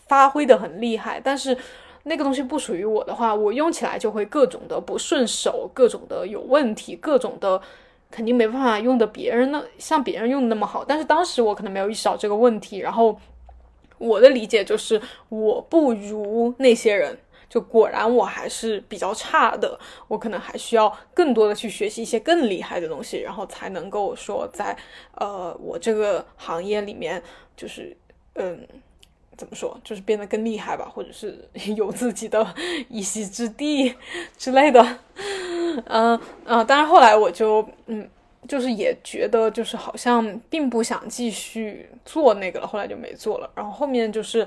[0.07, 1.21] 发挥的很厉害。
[1.23, 1.55] 但是
[2.05, 7.61] 那个东西不属于我的话，我用起来就会各种的不顺手，各种的有问题，各种的。
[8.11, 13.19] 肯定没办法用的别人那像别人用的那么好，但是当时我可能没有意识到这个问题，然后
[13.99, 17.19] 我的理解就是我不如那些人，
[17.49, 24.77] 就果然我还是比较差的，我可能还需要更多的去学习一些更厉害的东西，然后才能够说在
[25.15, 27.23] 呃我这个行业里面
[27.57, 27.97] 就是
[28.35, 28.67] 嗯
[29.37, 32.55] 怎么说就是变得更厉害吧，或者是有自己的
[32.89, 33.95] 一席之地
[34.37, 34.99] 之类的。
[35.87, 38.09] 嗯嗯，但是后来我就嗯，
[38.49, 43.51] 就是也觉得就是好像并不想继续做那个了，后来就没做了。
[43.55, 44.47] 然后后面就是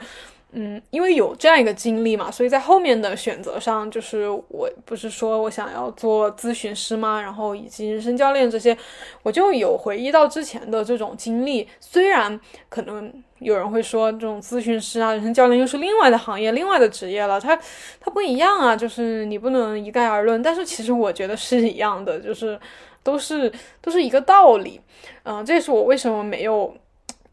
[0.56, 7.20] 嗯，因为有这样一个经历嘛，所以在后面的选择上，就是我不是说我想要做咨询师吗？
[7.20, 8.78] 然后以及人生教练这些，
[9.24, 11.68] 我就有回忆到之前的这种经历。
[11.80, 12.40] 虽然
[12.70, 17.60] 可能有人会说，这种咨询师啊、人生教练又是另外的行业、另外的职业了，它
[18.00, 20.40] 它不一样啊，就是你不能一概而论。
[20.44, 22.60] 但是其实我觉得是一样的，就是
[23.02, 24.80] 都是都是一个道理。
[25.24, 26.76] 嗯，这也是我为什么没有，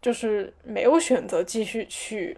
[0.01, 2.35] 就是没有选择继续去。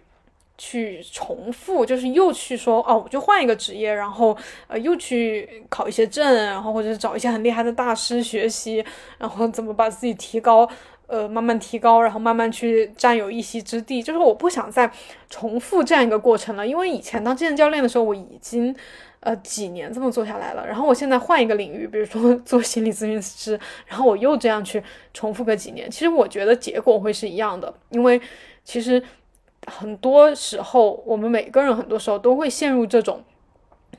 [0.57, 4.37] 去重复，就是又去说哦，我就换一个职业，然后
[4.67, 8.85] 呃，又去考一些证，然后或者是找一些很厉害的大师学习，
[9.17, 10.69] 然后怎么把自己提高，
[11.07, 14.01] 呃，慢慢提高，然后慢慢去占有一席之地。
[14.01, 14.89] 就是我不想再
[15.29, 18.73] 重复这样一个过程了，因为以前当健身教练的时候，我已经
[19.21, 24.81] 呃几年这么做下来了，然后我现在换一个领域，比如说 做心理咨询师，然后我又这样去
[25.15, 28.21] 重复个几年，其实我觉得结果会是一样的，因为
[28.63, 29.03] 其实。
[29.67, 33.23] 很多时候，我们每个人很多时候都会陷入这种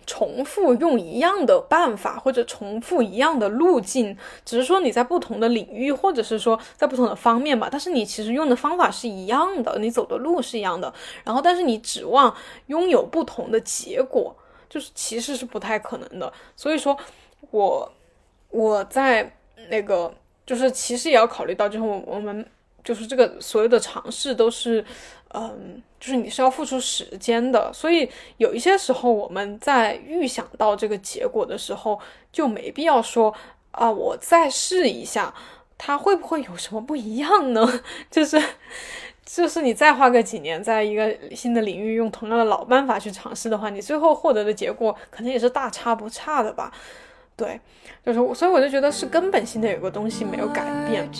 [0.06, 7.68] 重复用一样的办法，或者重复一样的路径，只是说你在不同的领域，或者是说在不同的方面吧。
[7.70, 10.92] 但是你其实用的方法是一样的，你走的路是一样的。
[11.24, 12.34] 然后，但是你指望
[12.66, 14.36] 拥有不同的结果，
[14.68, 16.30] 就是其实是不太可能的。
[16.54, 16.94] 所以说，
[17.50, 17.90] 我
[18.50, 19.34] 我在
[19.70, 20.12] 那个
[20.44, 22.46] 就是其实也要考虑到，就是我我们
[22.82, 24.84] 就是这个所有的尝试都是。
[25.36, 31.98] 嗯，就是你是要付出时间的，所以有一些时候我们在预想到这个结果的时候，
[32.30, 33.34] 就没必要说
[33.72, 35.34] 啊，我再试一下，
[35.76, 37.68] 它会不会有什么不一样呢？
[38.08, 38.40] 就是，
[39.26, 46.72] 就是你再花个几年，在一个新的领域用同样的老办法去尝试的话，你最后获得的结果可能也是大差不差的吧？
[47.36, 47.60] 对，
[48.06, 51.10] 就是，所以我就觉得是根本性的有个东西没有改变。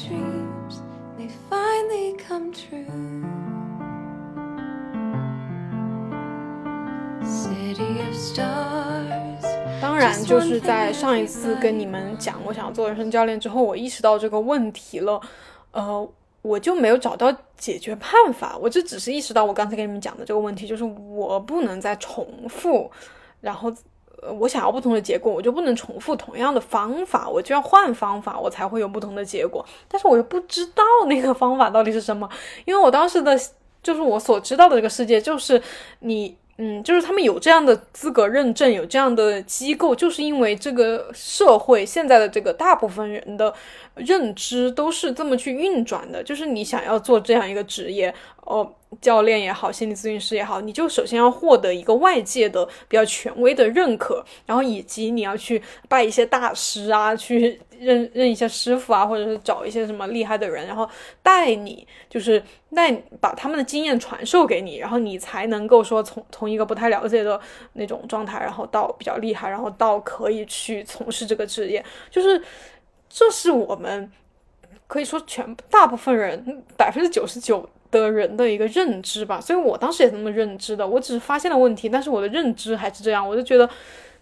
[9.81, 15.20] 当然，就是在上一次跟你们讲我想要做人生教练之后，我意识到这个问题了，
[15.73, 16.09] 呃，
[16.42, 18.57] 我就没有找到解决办法。
[18.61, 22.90] 我就只是意识到我刚才跟你们讲的这个问题，就是我不能再重复，
[23.40, 23.73] 然后，
[24.23, 29.64] 呃，我想要不同的结果，我就不能重复同样的方法，我就要换方法，我才会有不同的结果。
[29.87, 32.29] 但是我又不知道那个方法到底是什么，
[32.64, 33.38] 因为我当时的，
[33.83, 35.61] 就是我所知道的这个世界，就是
[36.01, 36.37] 你。
[36.57, 43.53] 嗯，就是他们有这样的资格认证，有这样的机构，就是因为这个社会现在的这个大部分人的
[43.97, 46.23] 认知都是这么去运转的。
[46.23, 57.61] 就是你想要做这样一个职业，哦，教练也好，心理咨询师也好，你就首先要获得一个外界的比较权威的认可，然后以及你要去拜一些大师啊，去。
[57.81, 60.89] 认认一些师傅啊，或者是找一些什么厉害的人，然后
[61.23, 62.43] 带你，就是
[62.75, 67.41] 带把他们的经验传授给你，然后你才能够说从从一个不太了解的
[67.75, 72.43] 那种状态，然后到比较厉害，然后到可以去从事这个职业，就是
[73.09, 74.11] 这是我们
[74.87, 79.41] 可以说全大部分人百分之九十九的人的一个认知吧。
[79.41, 83.69] 所以我当时也这么认知的，我只是发现了问题，但是我的认知还是这样，我就觉得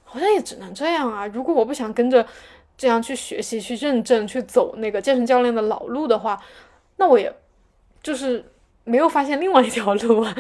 [0.05, 1.27] 好像也只能这样啊。
[1.27, 2.27] 如果我不想跟着。
[2.83, 6.42] 这样去学习、去认证、去走那个健身教练的老路的话，
[6.97, 7.33] 那我也
[8.03, 8.45] 就是
[8.83, 10.37] 没有发现另外一条路啊，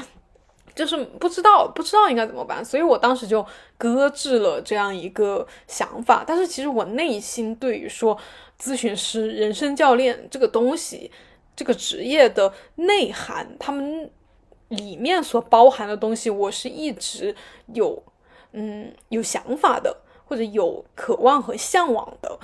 [0.74, 3.46] 就是不知道不知道应该怎么办，所以我当时就
[3.78, 6.24] 搁置了这样一个想法。
[6.26, 8.18] 但是其实我内心对于说
[8.60, 11.12] 咨询师、人生教练这个东西、
[11.54, 14.10] 这个职业的内涵，他们
[14.66, 17.36] 里面所包含的东西，我是一直
[17.72, 18.02] 有
[18.50, 20.01] 嗯有想法的。
[20.32, 22.38] 或者有渴望和向往的，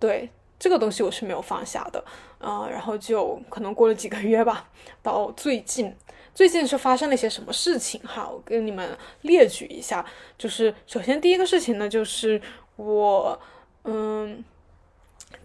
[0.00, 2.02] 对，这个东西我是没有放下的，
[2.38, 4.70] 呃，然后就可能过了几个月吧，
[5.02, 5.94] 到最近，
[6.34, 8.26] 最近是发生了一些什么事情哈？
[8.26, 10.02] 我跟你们列举一下，
[10.38, 12.40] 就是首先第一个事情呢，就是
[12.76, 13.38] 我，
[13.84, 14.42] 嗯，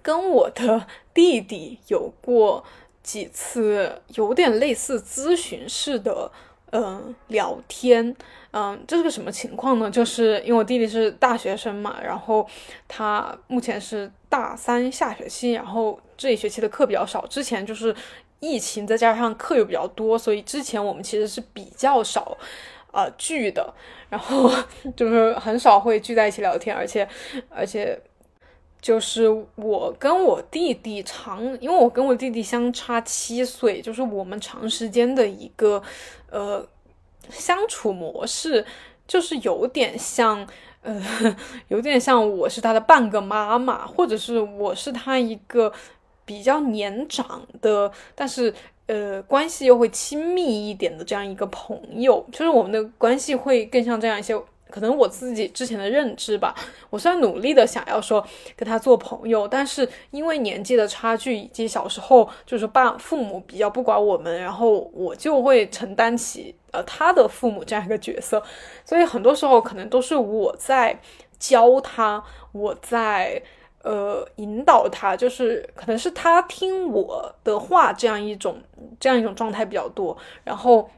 [0.01, 2.63] 跟我的弟弟有过
[3.01, 6.31] 几次有点类似咨询式的。
[6.75, 8.15] 嗯，聊天，
[8.53, 9.89] 嗯，这是个什么情况呢？
[9.89, 12.47] 就是因为我弟弟是大学生嘛，然后
[12.87, 17.25] 他目前是大三下学期，然后这一学期的课比较少。
[17.25, 17.95] 之前就是
[18.39, 22.37] 疫情，再加上课又比较多，所以之前我们其实是比较少，
[22.91, 23.73] 呃，聚的，
[24.09, 24.51] 然后
[24.95, 27.07] 就是很少会聚在一起聊天，而且，
[27.49, 27.99] 而且。
[28.83, 35.81] 就是我跟我弟弟长，因为我跟我弟弟相差七岁，就是我们长时间的一个
[36.29, 36.67] 呃
[37.29, 38.65] 相处模式，
[39.07, 40.47] 就是有点像
[40.81, 41.01] 呃
[41.69, 45.71] 有点像我是他的半个妈妈，或者是我是他一个
[46.25, 48.53] 比较年长的，但是
[48.87, 54.39] 呃关系又会亲密一点的这样一个朋友，就是我们的关系会更像这样一些。
[54.73, 56.55] 可能我自己之前的认知吧，
[56.89, 68.41] 我虽然努力的想要说跟他做朋友，但是因为年纪的差距以及小时候就是爸父母比较不管我们，然后我就会承担起呃他的父母这样一个角色，
[68.83, 70.99] 所以很多时候可能都是我在
[71.37, 73.39] 教他，我在
[73.83, 78.59] 呃引导他，就是可能是他听我的话这样一种
[78.99, 80.17] 这样一种状态比较多。
[80.43, 80.89] 然后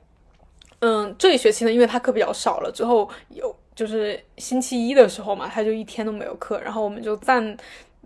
[0.79, 3.53] 嗯，这一学期呢，因为他课比较少了，之后有。
[3.75, 7.55] 就是星期一的时候嘛，他就一天都没有课，然后我们就暂，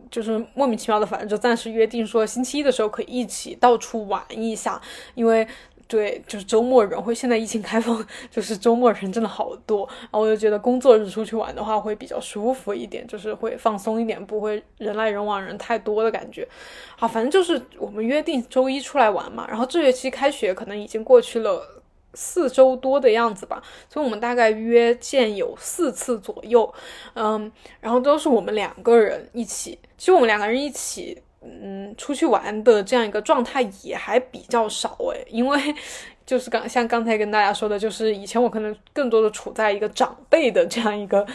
[0.10, 4.82] 就是莫名其妙的，反正就暂时约定说星期一的时候可以一起到处玩一下，
[5.14, 5.48] 因为
[5.88, 16.48] 对，就是周末人会现在疫情开放，就是周末人真的好多，然后我就觉得工作日出去玩的话会比较舒服一点，就是会放松一点，不会人来人往人太多的感觉。
[16.96, 21.79] 好，反正就是我们约定周一出来玩嘛，然后这学期开学可能已经过去了。
[22.14, 26.74] 四周多的样子吧，所以我们大概约见有四次左右，
[27.14, 29.78] 嗯，然后都是我们两个人一起。
[29.98, 35.76] 其实我们两个人一起，嗯，出去玩的这样一个状态也还比较少诶，因为
[36.26, 41.26] 就是刚像刚才跟大家说的，就是以前我可能更多的处在一个长辈的这样一个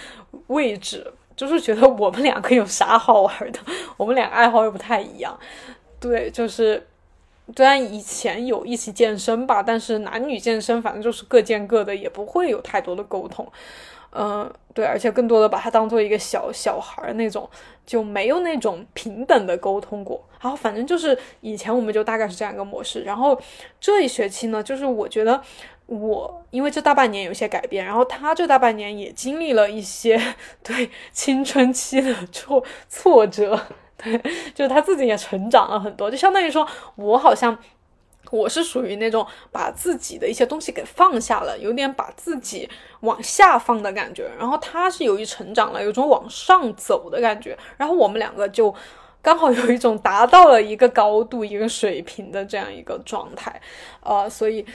[0.49, 1.07] 位置，
[1.37, 3.61] 就是觉得我们两个有啥好玩的，
[3.97, 5.39] 我们俩爱好又不太一样，
[6.01, 6.87] 对，就是。
[7.55, 13.47] 虽然以前有一起健身吧，但是男女健身反正就是各见各的，也不会有太多的沟通。
[14.17, 17.51] 嗯，对，而且更多的把他当做一个小小孩那种，
[17.85, 20.25] 就没有那种平等的沟通过。
[20.41, 23.03] 然后反正就是以前我们就大概是这样一个模式。
[23.03, 23.37] 然后
[23.81, 25.43] 这一学期呢，就是我觉得
[25.87, 30.21] 我因为这大半年有些改变，然后他这大半年也经历了一些
[30.63, 33.61] 对青春期的挫挫折。
[33.97, 34.19] 对，
[34.55, 36.67] 就是他自己也成长了很多，就相当于说，
[36.97, 37.57] 我好像
[38.31, 42.69] 我是属于那种把自己的一些东西给放下了，有点把自己
[43.01, 44.29] 往下放的感觉。
[44.39, 47.57] 然后他是由于成长了，有种往上走的感觉。
[47.77, 48.75] 然后我们两个就
[49.23, 53.61] 刚好有一种达到了一个高度、一个水平的这样一个状态，
[54.01, 54.67] 呃，所以。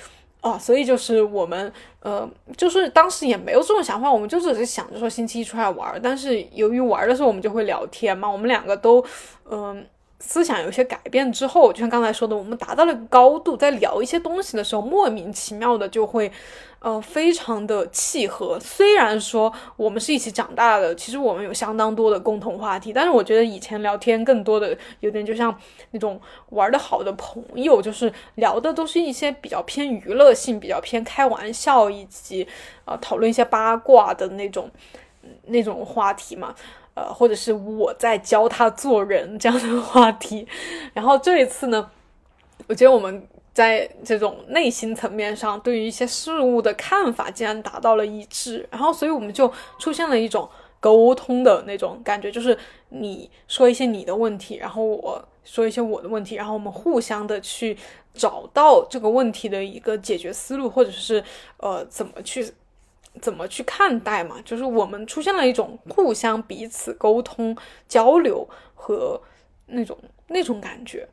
[0.41, 1.71] 哦，所以就是我们，
[2.01, 9.03] 呃，就是当时也没有这种想法，我们就只是想着说星期一出来玩，但是由于玩的时候我们就会聊天嘛，我们两个都，
[9.49, 9.85] 嗯。
[10.21, 16.29] 思想有些改变之后，就像刚才说的，我们达到了高度，在聊一些东西的时候，莫名其妙的就会，
[16.79, 18.57] 呃，非常的契合。
[18.59, 25.53] 虽然说我们是一起长大的，其实我们有相当多的共同话题，但是我觉得以前聊天更多的有点就像
[25.91, 26.19] 那种
[26.49, 32.47] 玩的好的朋友，就是聊的都是一些比较偏娱乐性、比较偏开玩笑，以及
[32.85, 34.71] 呃讨论一些八卦的那种
[35.47, 36.55] 那种话题嘛。
[36.95, 40.45] 呃，或者是我在教他做人这样的话题，
[40.93, 41.89] 然后这一次呢，
[42.67, 52.57] 我觉得我们在这种内心层面上对于一些事物的看法竟然达到了一致，然后所以我们就出现了一种沟通的那种感觉，就是
[52.89, 57.77] 你说一些你的问题，然后我说一些我的问题，然后我们互相的去
[58.13, 61.23] 找到这个问题的一个解决思路，或者是
[61.57, 62.53] 呃怎么去。
[63.19, 64.35] 怎么去看待嘛？
[64.45, 69.19] 就是我们出现了一种互相彼此沟通、交流和
[69.65, 69.97] 那种
[70.27, 71.05] 那种感觉，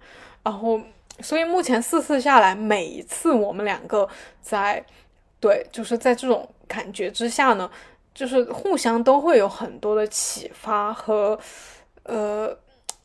[0.45, 0.79] 然后，
[1.21, 4.09] 所以目前四次下来，每一次我们两个
[4.41, 4.85] 在
[5.41, 7.71] 对，就是在这种感觉之下呢，
[8.15, 11.39] 就是互相都会有很多的启发和
[12.05, 12.57] 呃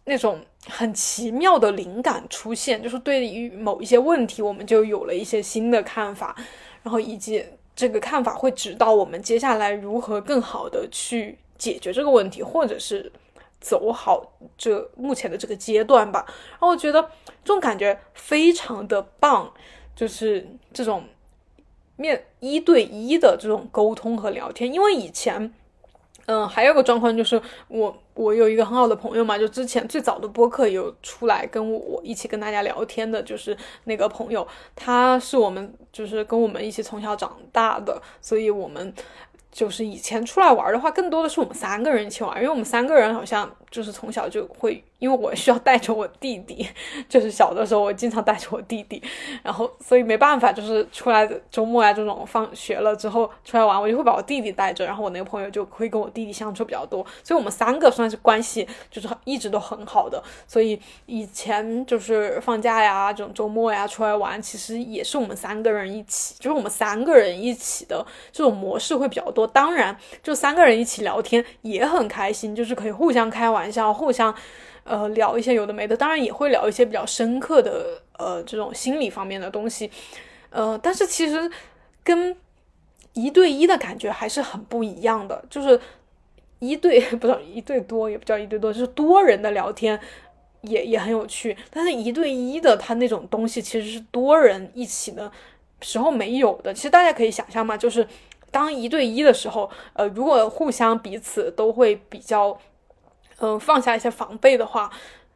[0.06, 6.36] 那种很奇妙的灵感出现，就是对于某一些问题，我们就有了一些新的看法，
[6.84, 7.46] 然后以及。
[7.74, 13.10] 这个看法会指导我们接下来如何更好的去解决这个问题，或者是
[13.62, 16.26] 走好这目前的这个阶段吧。
[16.28, 17.02] 然后我觉得
[17.46, 19.54] 这种感觉非常的棒，
[19.96, 21.06] 就是这种
[21.96, 25.54] 面一对一的这种沟通和聊天，因为以前。
[26.28, 38.94] 嗯，还有个状况就是我我有一个很好的朋友嘛，就之前最早的播客有出来跟我一起跟大家聊天的，就是那个朋友，他是我们就是跟我们一起从小长大的，所以我们
[39.52, 44.84] 就是以前出来玩的话，更多的是我们三个人一起玩，因为我们三个人好像就是从小就会。
[45.00, 46.64] 因为我需要带着我弟弟，
[47.10, 49.02] 就是小的时候我经常带着我弟弟，
[49.42, 69.48] 然后所以没办法，就是出来周末呀这种放学了之后出来玩，我就会把我弟弟带着，然后我那个朋友就会跟我弟弟相处比较多，所以我们三个算是关系就是一直都很好的，所以以前就是放假呀这种周末呀出来玩，其实也是我们三个人一起，就是我们三个人一起的这种模式会比较多。
[69.48, 74.34] 当然，就三个人一起聊天也很开心，就是可以互相开玩玩笑，互相。
[74.84, 79.92] 呃，聊一些有的没的，当然也会聊一些比较深刻的，呃，这种心理方面的东西，
[80.50, 81.50] 呃，但是其实
[82.04, 82.36] 跟
[83.14, 85.80] 一对一的感觉还是很不一样的，就是
[86.58, 89.98] 一对 不是一对多也不叫一对多，就是多人的聊天
[90.62, 95.32] 也也很有趣，但是一对一的他那种东西其实是多人一起的
[95.82, 96.74] 时候没有的。
[96.74, 98.08] 其实大家可以想象嘛，就是
[98.50, 102.58] 当一对一的时候，呃，如果互相彼此都会比较。
[103.42, 104.90] 嗯，放下一些防备的话，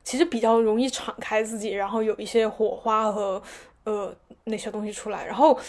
[0.03, 3.41] 其实比较容易敞开自己，然后有一些火花和
[3.83, 5.25] 呃那些东西出来。
[5.25, 5.59] 然后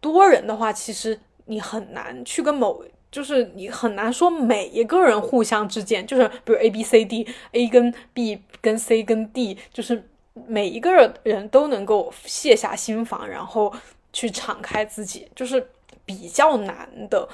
[0.00, 10.02] 多人的话，其实你很难去跟某，就是你很难说每一个人互相之间，就是比如 A B C D，A 跟 B 跟 C 跟 D，就是
[10.48, 10.92] 每一个
[11.22, 13.72] 人都能够卸下心防，然后
[14.12, 15.64] 去敞开自己，就是
[16.04, 17.28] 比较难的。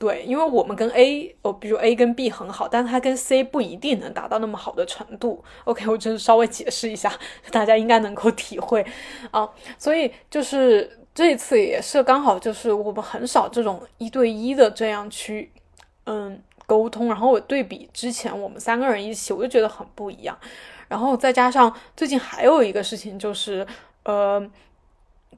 [0.00, 5.44] 对，因为我们跟 A 哦，比如 A 跟 B 很好，但是它跟 C 不一定能达到那么好的程度。
[5.64, 7.12] OK，我只是稍微解释一下，
[7.52, 8.82] 大家应该能够体会
[9.30, 9.46] 啊。
[9.76, 15.52] 所以就是这次也是刚好，就是我们很少这种一对一的这样去
[16.06, 20.34] 嗯沟通，然后我对比之前我们三个人一起，我就觉得很不一样。
[20.88, 23.66] 然后再加上最近还有一个事情就是
[24.04, 24.50] 呃。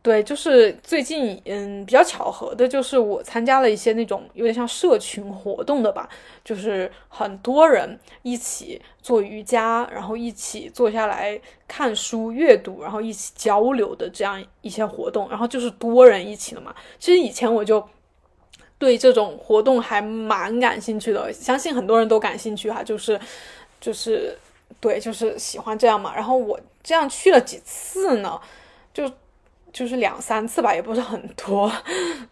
[0.02, 6.08] 对，就是最近，嗯，比较巧合的，就是我参加了一些那种有点像社群活动的吧，
[6.44, 16.74] 就是很多人一起做瑜伽，然后一起坐下来看书、阅读，然后一起交流的这样一些活动，然后就是多人一起的嘛。
[16.98, 17.88] 其实以前我就
[18.78, 23.20] 对这种活动还蛮感兴趣的，相信很多人都感兴趣哈，就是
[23.80, 24.36] 就是
[24.80, 26.12] 对，就是喜欢这样嘛。
[26.12, 28.40] 然后我这样去了几次呢，
[29.72, 29.86] 就。
[29.92, 31.70] 是两三次吧，也不是很多。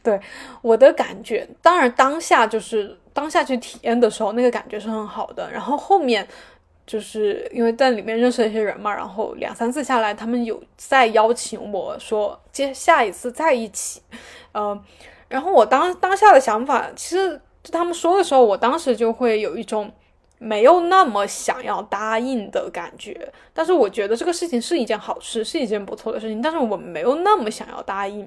[0.02, 0.18] 对
[0.62, 5.50] 我的感觉，当然当下就是当下去体验的时候，那个感觉是很好的。
[5.52, 6.26] 然后后面
[6.86, 14.00] 就是因为在里面认识了一些人嘛，然后两三次下来，他们有再邀请我说接下一次在一起。
[14.52, 14.82] 呃，
[15.28, 17.38] 然后我当当下的想法，其实
[17.70, 19.92] 他们说的时候，我当时就会有一种。
[20.42, 28.26] 没有那么想要答应的感觉，但是我觉得这个事情是一件好事，是一件不错的事情，但是我没有那么想要答应，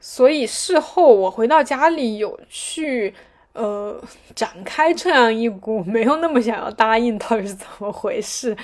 [0.00, 3.14] 所以事后我回到家里有去
[3.52, 4.02] 呃
[4.34, 8.56] 展开这样一股没有那么想要答应到底是怎么回事，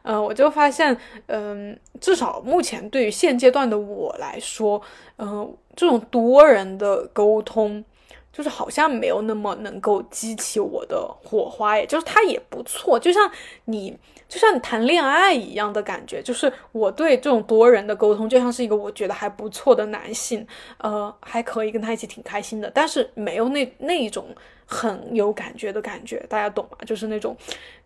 [0.00, 4.80] 呃，我就发现，嗯，至少目前对于现阶段的我来说，
[5.18, 7.84] 嗯，这种多人的沟通。
[8.32, 13.30] 就是好像没有那么能够激起我的火花，也就是他也不错，就像
[13.66, 13.94] 你
[14.26, 16.22] 就像你谈恋爱一样的感觉。
[16.22, 20.46] 就是我对这种多人的沟通，就像是一个我觉得还不错的男性，
[20.78, 24.24] 呃，还可以跟他一起挺开心的，但是没有那那一种
[24.64, 26.78] 很有感觉的感觉，大家懂吗？
[26.86, 27.36] 就是那种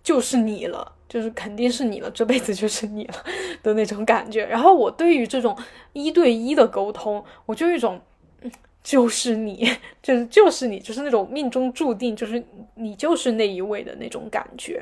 [0.05, 3.15] 就是你了，就是肯定是你了，这辈子就是你了
[3.65, 4.47] 的那种感觉。
[4.47, 5.57] 然后我对于这种
[5.93, 8.01] 一对一的沟通，我就一种。
[8.87, 9.69] 就是你，
[10.01, 12.41] 就是就是你，就是那种命中注定，就是
[12.77, 14.81] 你就是那一位的那种感觉。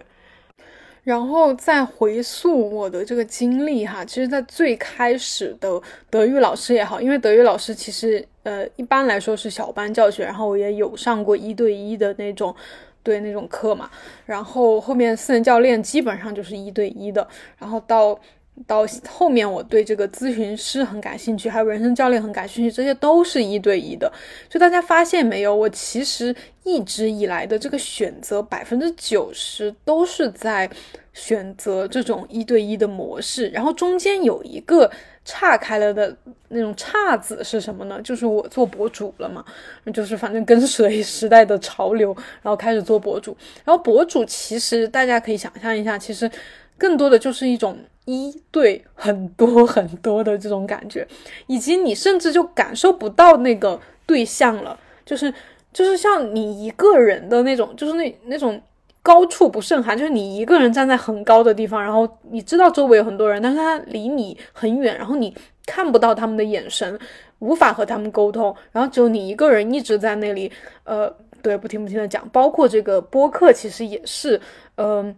[1.04, 5.80] 然后再回溯我的这个经历哈，其实，在最开始的
[6.10, 12.54] 德语老师也好，因为德语老师其实呃一般来说是小班教学，然后我也有上过一对一的那种
[13.02, 13.90] 对那种课嘛，
[14.26, 17.26] 然后后面私人教练基本上就是一对一的，
[17.56, 18.20] 然后到。
[18.66, 24.10] 到后面，我对这个咨询师很感兴趣，还有人生教练很感兴趣，这些都是一对一的。
[24.48, 30.70] 就大家发现没有，我其实一直以来的这个选择，百分之九十都是在
[31.12, 33.48] 选择这种一对一的模式。
[33.48, 34.88] 然后中间有一个
[35.24, 36.16] 岔开了的
[36.48, 38.00] 那种岔子是什么呢？
[38.02, 39.44] 就是我做博主了嘛，
[39.92, 43.36] 就是反正跟随时代的潮流，然后开始做博主。
[43.64, 46.30] 然后博主其实大家可以想象一下，其实
[46.78, 51.06] 更多的就是一种一对很多很多的这种感觉，
[51.46, 55.32] 以及你甚至就感受不到那个对象了，就是
[55.72, 58.60] 就是像你一个人的那种，就是那那种。
[59.04, 65.36] 高处不胜寒，就是你一个人站在很高的地方，然后你知道周围有很多人，但是他离你很远，然后你
[65.66, 66.98] 看不到他们的眼神，
[67.40, 70.50] 无法和他们沟通，然后只有你一个人一直在那里，
[70.84, 72.26] 呃，对，不停不停的讲。
[72.30, 74.40] 包括这个播客，其实也是，
[74.76, 75.14] 嗯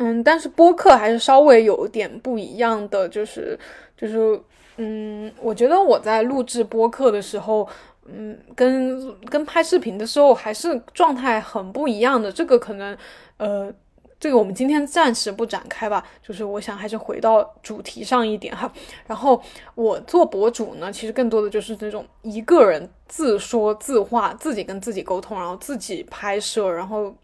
[0.00, 3.58] 嗯，但是播客还是稍微有点不一样的，就是
[3.96, 4.40] 就是，
[4.78, 7.68] 嗯，我觉得我在录制播客的时候。
[8.12, 12.32] 嗯，跟跟拍视频的时候还是状态很不一样的。
[12.32, 12.96] 这个可能，
[13.36, 13.72] 呃，
[14.18, 16.04] 这个我们今天暂时不展开吧。
[16.20, 18.72] 就是我想还是回到主题上一点哈。
[19.06, 19.40] 然后
[19.76, 27.14] 我做博主呢，其实更多的就是那种一个人自说自话，自己跟自己沟通，然后自己拍摄，然后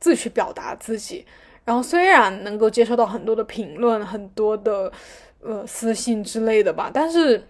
[0.00, 1.26] 自己去表达自己。
[1.66, 4.90] 然后虽然能够接收到很多的评论，很多的
[5.42, 7.46] 呃私信之类的吧，但是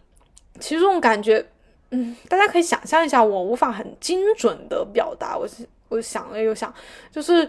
[0.58, 1.46] 其实这种感觉。
[1.92, 5.38] 嗯，大家可以想象一下，我无法很精准的表达。
[5.38, 5.46] 我
[5.88, 6.74] 我想了又想，
[7.12, 7.48] 就是，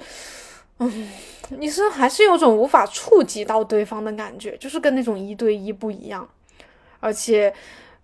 [0.78, 1.10] 嗯，
[1.58, 6.30] 你是还是有种无法触及到对方的感觉，就是跟那种一对一不一样。
[7.00, 7.52] 而且，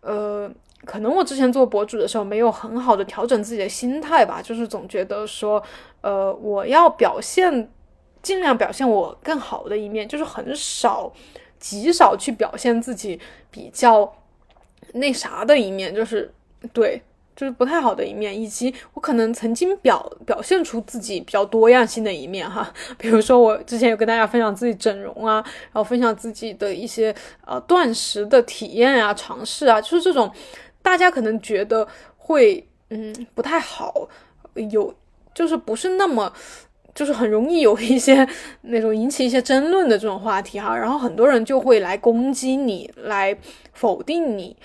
[0.01, 0.51] 呃，
[0.85, 5.61] 可能我之前做博主的时候没有很好的调整自己的心态吧，就是总觉得说，
[6.01, 7.71] 呃，我要表现，
[8.23, 11.13] 尽量表现我更好的一面，就是很少，
[11.59, 13.19] 极少去表现自己
[13.51, 14.11] 比较。
[14.95, 16.31] 那啥的一面，就是
[16.71, 17.01] 对，
[17.35, 30.31] 就是不太好的一面，以及我可能曾经表表现出自己比较多样性的一面哈， 比如说我之前有跟大家分享自己整容啊，然后分享自己的一些呃断食的体验啊、尝试啊，就是这种
[30.83, 34.07] 大家可能觉得会嗯不太好，
[34.69, 34.93] 有
[35.33, 36.31] 就是不是那么。
[36.95, 38.27] 就是很容易有一些
[38.61, 43.35] 那种引起一些争论的这种话题哈，然后很多人就会来攻击你，来
[43.73, 44.55] 否定你，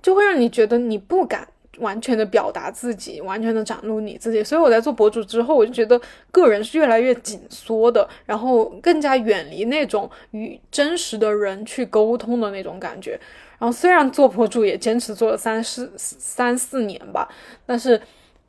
[0.00, 1.48] 就会让你觉得你不敢
[1.78, 4.44] 完全的表达自己，完全的展露你自己。
[4.44, 6.00] 所以我在做博主之后，我就觉得
[6.30, 13.18] 个人是越来越紧缩的，然后更加远离那种与真实的人去沟通的那种感觉。
[13.58, 17.28] 然后虽然做博主也坚持做了三四三四年吧，
[17.66, 18.00] 但是。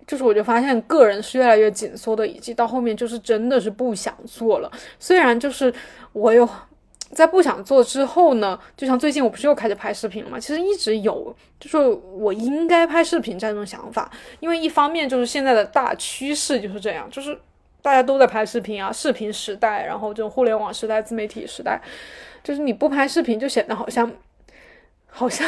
[0.09, 4.71] 就是我就发现个人是越来越紧缩的，以及到后面就是真的是不想做了。
[4.97, 5.71] 虽然就是
[6.13, 6.49] 我有
[7.11, 14.09] 在不想做之后呢，就像最近我不是又开始拍视频了嘛，其实一直有就是我应该拍视频这样一种想法。
[14.39, 17.37] 因为一方面就是现在的大趋势就是这样，就是
[17.83, 21.79] 大家都在拍视频啊，视频时代，然后这种互联网时代、自媒体时代，
[22.43, 24.11] 就是你不拍视频就显得好像
[25.05, 25.47] 好像。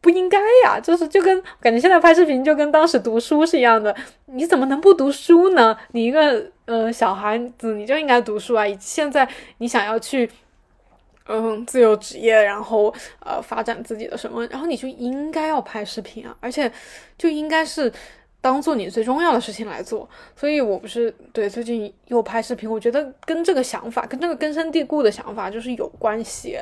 [0.00, 3.94] 不应该呀，就是就跟感觉现在拍视频就跟当时读书是一样的，
[4.26, 5.76] 你怎么能不读书呢？
[5.92, 8.64] 你一个呃小孩子你就应该读书啊！
[8.78, 9.28] 现在
[9.58, 10.30] 你想要去
[11.26, 16.72] 嗯自由职业，然后呃发展自己的什么，然后你就应该要拍视频啊，而且
[17.18, 17.92] 就应该是
[18.40, 20.08] 当做你最重要的事情来做。
[20.34, 26.58] 所以我不是对最近又拍视频，我觉得跟这个想法，跟这个根深蒂固的想法就是有关系。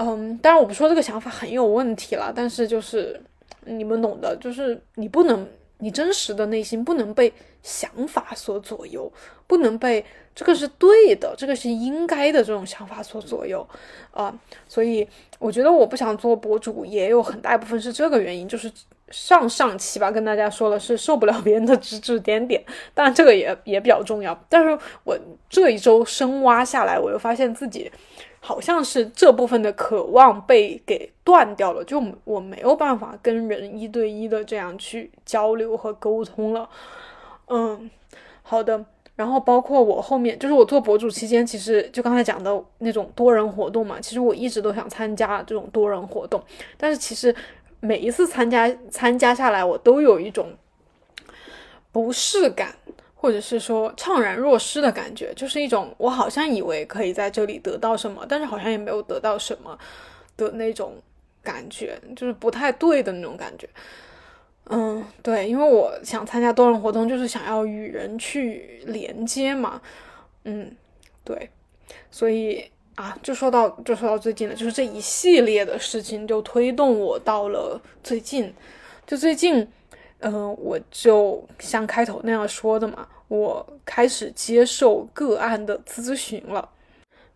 [0.00, 3.20] 嗯，当然我不说这个想法很有问题了，但是就是
[3.64, 5.44] 你们懂的，就是你不能，
[5.78, 7.32] 你真实的内心不能被
[7.64, 9.12] 想法所左右，
[9.48, 10.04] 不能被
[10.36, 13.68] 这个是对的，这个是应该的这种想法所左右
[14.12, 14.32] 啊。
[14.68, 15.04] 所以
[15.40, 18.70] 我觉得我不想做博主，也有很大一部分是这个原因，就是
[19.10, 24.40] 上上期吧跟大家说了是受不了别人的指指点点，当然这个也也比较重要。
[24.48, 25.18] 但是我
[25.50, 27.90] 这一周深挖下来，我又发现自己。
[28.48, 36.66] 好像是这部分的渴望被给断掉了，就我没有办法跟人一对一的这样去交流和沟通了。
[37.48, 37.90] 嗯，
[38.42, 38.82] 好的。
[39.16, 46.42] 然后包括我后面，就是我做博主期间，其实就刚才讲的那种多人活动嘛，其实我一直都想参加这种多人活动，
[46.78, 47.34] 但是其实
[47.80, 50.54] 每一次参加参加下来，我都有一种
[51.92, 52.74] 不适感。
[53.20, 59.76] 或者是说怅然若失的感觉，就是一种我好像以为可以在这里得到什么，但是好像也没有得到什么
[60.36, 60.94] 的那种
[61.42, 63.68] 感觉，就是不太对的那种感觉。
[64.70, 69.82] 嗯，对，因为我想参加多人活动，就是想要与人去连接嘛。
[70.44, 70.70] 嗯，
[71.24, 71.50] 对，
[72.12, 78.54] 所以啊，就说到就说到最近了，就是这一系列的事情就推动我到了最近，
[79.04, 79.66] 就最近。
[80.20, 86.68] 嗯，我就像开头那样说的嘛，我开始接受个案的咨询了。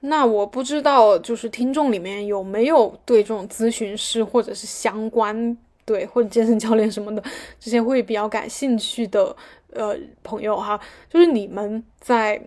[0.00, 7.22] 那我不知道，就是听众里面有没有对这种咨询师或者是相关对或者健身教练什么的
[7.60, 9.34] 这些会比较感兴趣的
[9.72, 12.40] 呃朋友哈，就是你们在。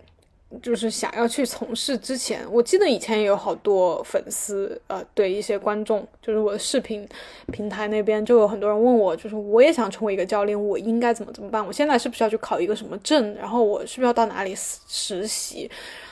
[0.62, 7.08] 就是想要去从事之前，我记得以前也有好多粉丝，呃，对一些观众，就是我的视频
[7.52, 11.66] 平台那边就有很多人问我，就是我也想成为一个教练，我应该怎么怎么办？
[11.66, 13.34] 我现在是不是要去考一个什么证？
[13.36, 15.70] 然后我是不是要到哪里实习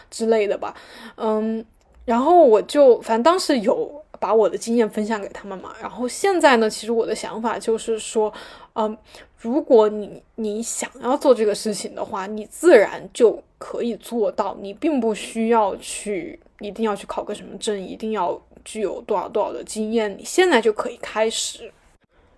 [0.09, 0.75] 之类的吧？
[1.17, 1.63] 嗯，
[2.05, 5.73] 然后我就反正当时有把我的经验分享给他们嘛。
[5.81, 8.33] 然后现在呢，其实我的想法就是说，
[8.73, 8.97] 嗯。
[9.43, 14.57] 如果你你想要做这个事情的话，你自然就可以做到。
[14.61, 21.69] 你并不需要去一定要去考个什么证，一定要具有多少多少的经验，你现在就可以开始。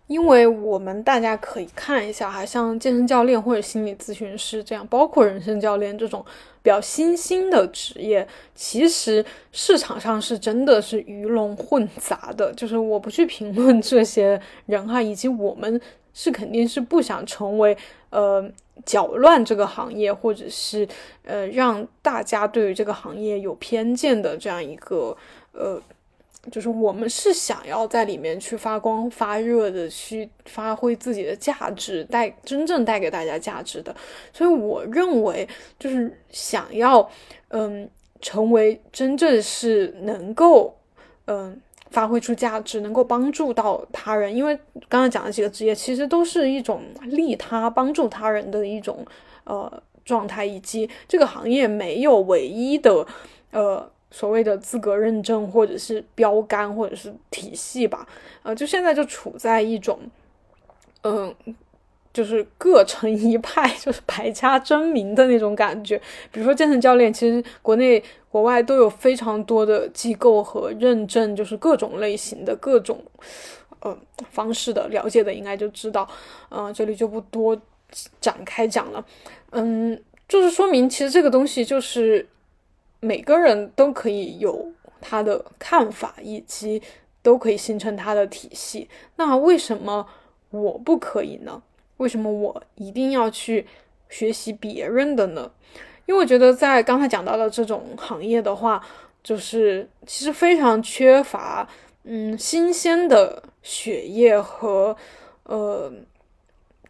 [0.07, 6.23] 因为我们大家可以看一下哈，像健身教练或者心理咨询师这样，包括人生教练这种
[6.61, 12.53] 比较新兴的职业，其实市场上是真的是鱼龙混杂的。
[12.53, 15.81] 就是我不去评论这些人哈，以及我们。
[16.17, 17.77] 是肯定是不想成为
[18.09, 18.41] 呃
[18.85, 20.87] 搅乱这个行业，或者是
[21.25, 25.13] 呃让大家对于这个行业有偏见的这样一个
[25.51, 25.77] 呃，
[26.51, 33.95] 就是我们是想要在里面去发光发热的，去发挥自己的价值，带真正带给大家价值的。
[34.33, 35.47] 所以我认为，
[35.79, 37.09] 就是想要
[37.49, 37.89] 嗯
[38.21, 40.75] 成为真正是能够
[41.25, 41.61] 嗯。
[41.91, 44.53] 发挥出价值，能够帮助到他人，因为
[44.89, 49.05] 刚刚讲的几个职业其实都是一种利他、帮助他人的一种
[49.45, 49.71] 呃
[50.03, 53.07] 状态，以及这个行业没有唯一的
[53.51, 58.07] 呃所谓的资格认证或者是标杆或者是体系吧，
[58.43, 59.99] 呃，就现在就处在一种
[61.03, 61.35] 嗯。
[62.15, 66.01] 就是各成一派， 就是百家争鸣的那种感觉。
[66.31, 73.03] 比如说健身教练，其实国内国外都有非常多的机构和认证，就是各种类型的各种
[73.81, 73.93] 呃
[74.31, 76.07] 方式的了解的，应该就知道。
[76.47, 77.61] 嗯，这里就不多
[78.21, 79.05] 展开讲了。
[79.51, 82.25] 嗯，就是说明其实这个东西就是
[83.05, 86.81] 每个人都可以有他的看法，以及
[87.21, 88.89] 都可以形成他的体系。
[89.17, 90.07] 那为什么
[90.49, 91.61] 我不可以呢？
[91.97, 93.65] 为什么我一定要去
[94.09, 95.51] 学习别人的呢？
[96.07, 98.83] 因为我觉得在刚才讲到的这种行业的话，
[99.23, 101.67] 就是其实非常缺乏
[102.03, 104.95] 嗯新鲜的血液和
[105.43, 105.91] 呃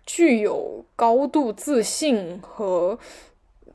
[0.06, 2.98] 具有高度自信和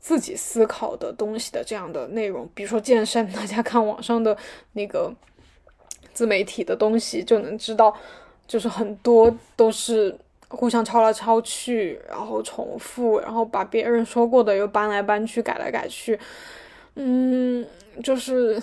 [0.01, 2.49] 自己思考的东西的这样的内容。
[2.53, 4.35] 比如说健身，大家看网上的
[4.73, 5.13] 那个
[6.13, 7.95] 自媒体的东西就能知道，
[8.45, 10.13] 就是很多都是。
[10.53, 16.19] 互相抄来抄去，然后重复，然后把别人说过的又搬来搬去，改来改去，
[16.95, 17.65] 嗯，
[18.03, 18.61] 就是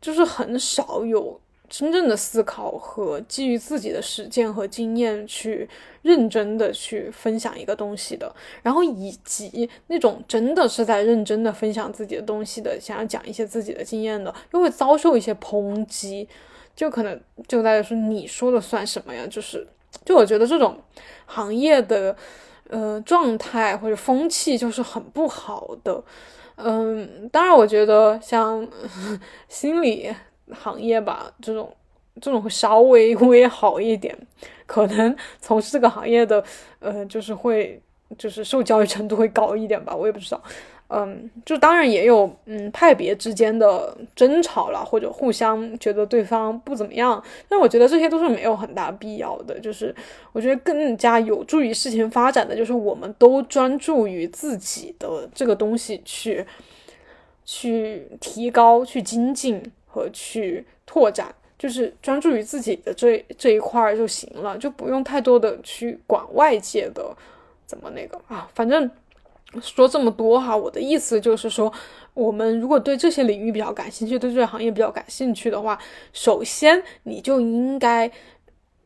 [0.00, 1.38] 就是很少有
[1.72, 5.66] 真正的思考和基于自己的实践和经验去
[6.02, 8.30] 认真的去分享一个东西的，
[8.62, 16.28] 然后以及那种真的是在认真的分享自己的东西的，想要讲一些自己的经验的，又会遭受一些抨击，
[16.76, 17.18] 就可能
[17.48, 19.26] 就大家说你说了算什么呀？
[19.26, 19.66] 就是。
[20.06, 20.80] 就我觉得这种
[21.26, 22.16] 行业的
[22.70, 26.02] 呃状态或者风气就是很不好的，
[26.56, 28.66] 嗯，当然我觉得像
[29.50, 30.10] 心理
[30.52, 31.72] 行业吧，这种
[32.20, 34.16] 这种会稍微 微好一点，
[34.66, 36.42] 可能从事这个行业的
[36.80, 37.80] 呃就是会
[38.18, 40.42] 就是受教育程度会高一点吧，我也不知道。
[40.94, 49.58] 嗯，就当然也有嗯派别之间的争吵了，或者互相觉得对方不怎么样，但我觉得这些都是没有很大必要的。
[49.58, 49.94] 就是
[50.32, 56.44] 我觉得更加有助于事情发展的，就是我们都专注于自己的这个东西去
[57.46, 59.62] 去提高、去精进
[59.92, 67.14] 和去拓展，就是专注于自己的这这一块儿就行了，就不用太多的去管外界的
[67.66, 68.90] 怎么那个啊，反正。
[69.60, 71.70] 说这么多哈，我的意思就是说，
[72.14, 75.78] 我们如果对这些领域比较感兴趣，对这个行业比较感兴趣的话，
[76.14, 78.10] 首先你就应该，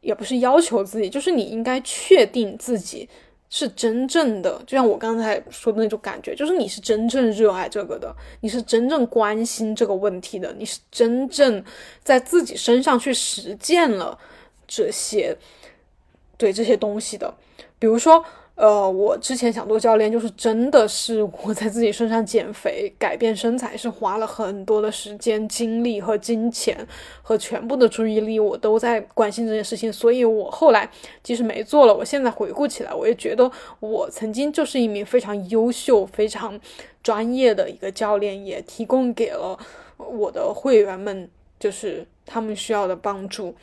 [0.00, 3.08] 也不是要求自己，就是你应该确定自己
[3.48, 11.64] 是真正的，就像我刚才说的那种感觉，就是你是真正热爱这个的，你是真正关心这个问题的，你是真正
[12.02, 14.18] 在自己身上去实践了
[14.66, 15.36] 这些，
[16.36, 17.34] 对这些东西的，
[17.78, 18.24] 比如说。
[18.56, 26.74] 呃，我之前想做教练，就是真的是我在自己身上减肥、改变身材，是花了很多的时间、精力和金钱，
[27.20, 29.92] 和全部的注意力，我都在关心这件事情。
[29.92, 30.90] 所以，我后来
[31.22, 36.58] 即使没做了，我现在回顾起来，我也觉得我曾经就是一名非常优秀、非常
[37.02, 39.58] 专业的一个教练，也提供给了
[39.98, 41.28] 我的会员们，
[41.60, 43.54] 就是他们需要的帮助。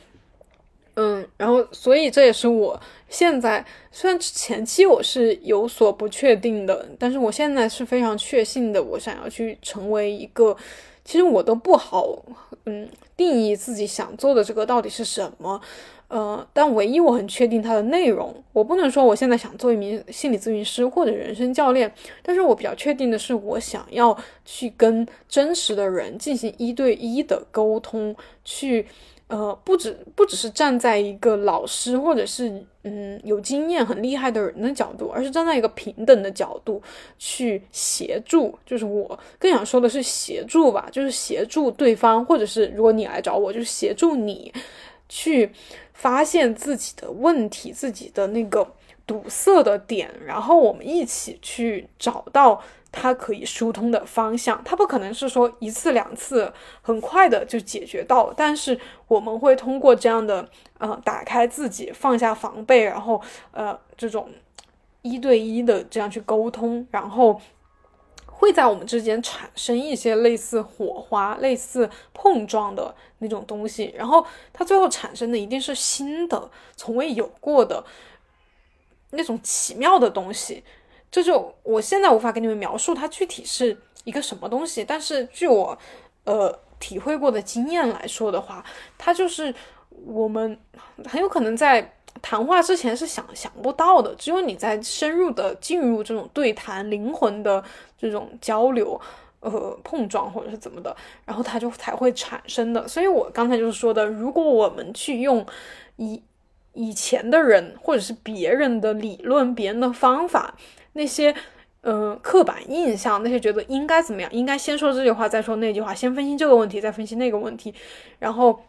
[0.96, 2.80] 嗯，然后，所以这也是我
[3.14, 10.56] 现在虽然前期我是有所不确定的，但是我现在是非常确信的，我想要去成为一个，
[11.04, 12.24] 其实我都不好，
[12.66, 15.60] 嗯，定义自己想做的这个到底是什么，
[16.08, 28.84] 呃，但唯一我很确定它的内容，我不能说我现在想做一名心理咨询师或者人生教练，但是我比较确定的是，我想要去跟真实的人进行一对一的沟通，去。
[29.28, 36.80] 呃，不止不只是站在一个老师或者是嗯有经验很厉害的人的角度，而是站在一个平等的角度
[37.18, 38.56] 去协助。
[38.66, 44.52] 就是我更想说的是协助吧，就是协助对方，或者是如果你来找我，就是协助你
[45.08, 45.50] 去
[45.94, 48.70] 发现自己的问题，自己的那个
[49.06, 52.62] 堵塞的点，然后我们一起去找到。
[52.96, 58.78] 它可以疏通的方向，它不可能是说一次两次很快的就解决到，但是
[59.08, 63.20] 我们会通过这样的呃打开自己，放下防备，然后
[63.50, 64.30] 呃这种
[65.02, 67.40] 一对一的这样去沟通，然后
[68.26, 77.84] 会在我们之间产生一些类似火花、类似碰撞的那种东西，然后它最后产生的一定是新的、从未有过的
[79.10, 80.62] 那种奇妙的东西。
[81.14, 85.78] 这就我现在无法给你们描述它具体是一个什么东西，但是据我
[86.24, 88.64] 呃体会过的经验来说的话，
[88.98, 89.54] 它就是
[90.04, 90.58] 我们
[91.04, 97.62] 很有可能在谈话之前是想想不到的，只有你在深入的进入这种对谈、灵魂的
[97.96, 99.00] 这种交流、
[99.38, 102.88] 呃碰撞或者是怎么的，然后它就才会产生的。
[102.88, 105.46] 所以我刚才就是说的，如果我们去用
[105.94, 106.20] 以
[106.72, 110.56] 以前的人或者是别人的理论、别人的方法。
[110.94, 111.34] 那些，
[111.82, 117.74] 嗯，刻板印象，那些觉得应该怎么样，应该先说这句话，再说那句话，先分析这个问题，再分析那个问题，
[118.18, 118.62] 然后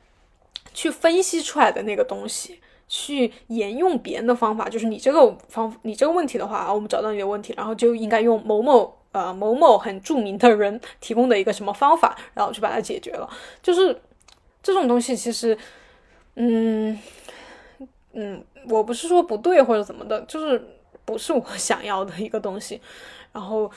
[0.74, 13.30] 去分析出来的那个东西，去沿用别人的方法，就是你这个方，你这个问题的话，我们找到你的问题，然后就应该用某某，呃，某某很著名的人提供的一个什么方法，然后去把它解决了，
[13.64, 14.02] 就是
[14.62, 15.58] 这种东西，其实，
[16.36, 17.00] 嗯，
[18.14, 20.72] 嗯，我不是说不对或者怎么的，就是。
[21.06, 22.82] 不是我想要的一个东西，
[23.32, 23.72] 然后，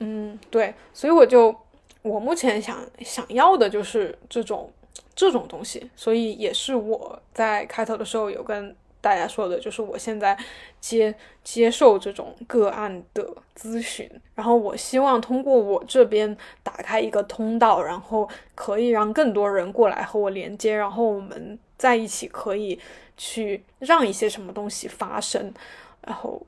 [0.00, 1.54] 嗯，对，所以我就
[2.02, 4.70] 我目前想想要的就是这种
[5.14, 10.36] 这种东西，所以也是我在开头的时候有跟大家说的，就是我现在
[10.80, 11.14] 接
[11.44, 13.24] 接受这种个案的
[13.56, 22.80] 咨询，然后我希望通过我这边打开一个通道，然后可以让更多人过来和我连接，然后我们在一起可以
[23.16, 25.54] 去让一些什么东西发生，
[26.02, 26.44] 然后。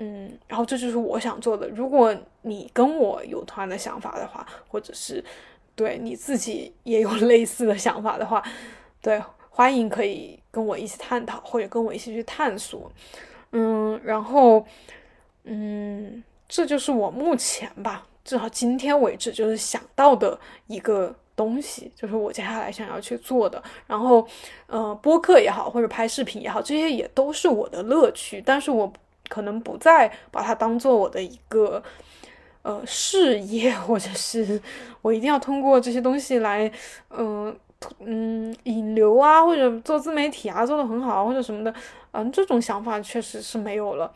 [0.00, 1.68] 嗯，然后这就是我想做的。
[1.68, 5.22] 如果你跟我有同样的想法的话，或者是
[5.74, 8.40] 对你自己也有类似的想法的话，
[9.02, 9.20] 对，
[9.50, 12.88] 欢迎可以跟我一起探讨，或者跟我一起去探索。
[13.50, 14.64] 嗯，然后，
[15.42, 20.38] 嗯，这就是我目前吧，至少今天为止就是想到的
[20.68, 23.60] 一个东西，就是我接下来想要去做的。
[23.88, 24.24] 然后，
[24.68, 28.92] 呃，播客也好，或者拍视频也好，这些也都是我的乐趣，但是我。
[29.28, 31.82] 可能不再把它当做我的一个
[32.62, 34.60] 呃事业， 或者是
[35.02, 36.70] 我一定要通过这些东西来，
[37.10, 37.54] 嗯
[38.00, 41.72] 嗯引流啊，或者做自媒体啊，做的很好或者什么的，
[42.12, 44.12] 嗯，这种想法确实是没有了。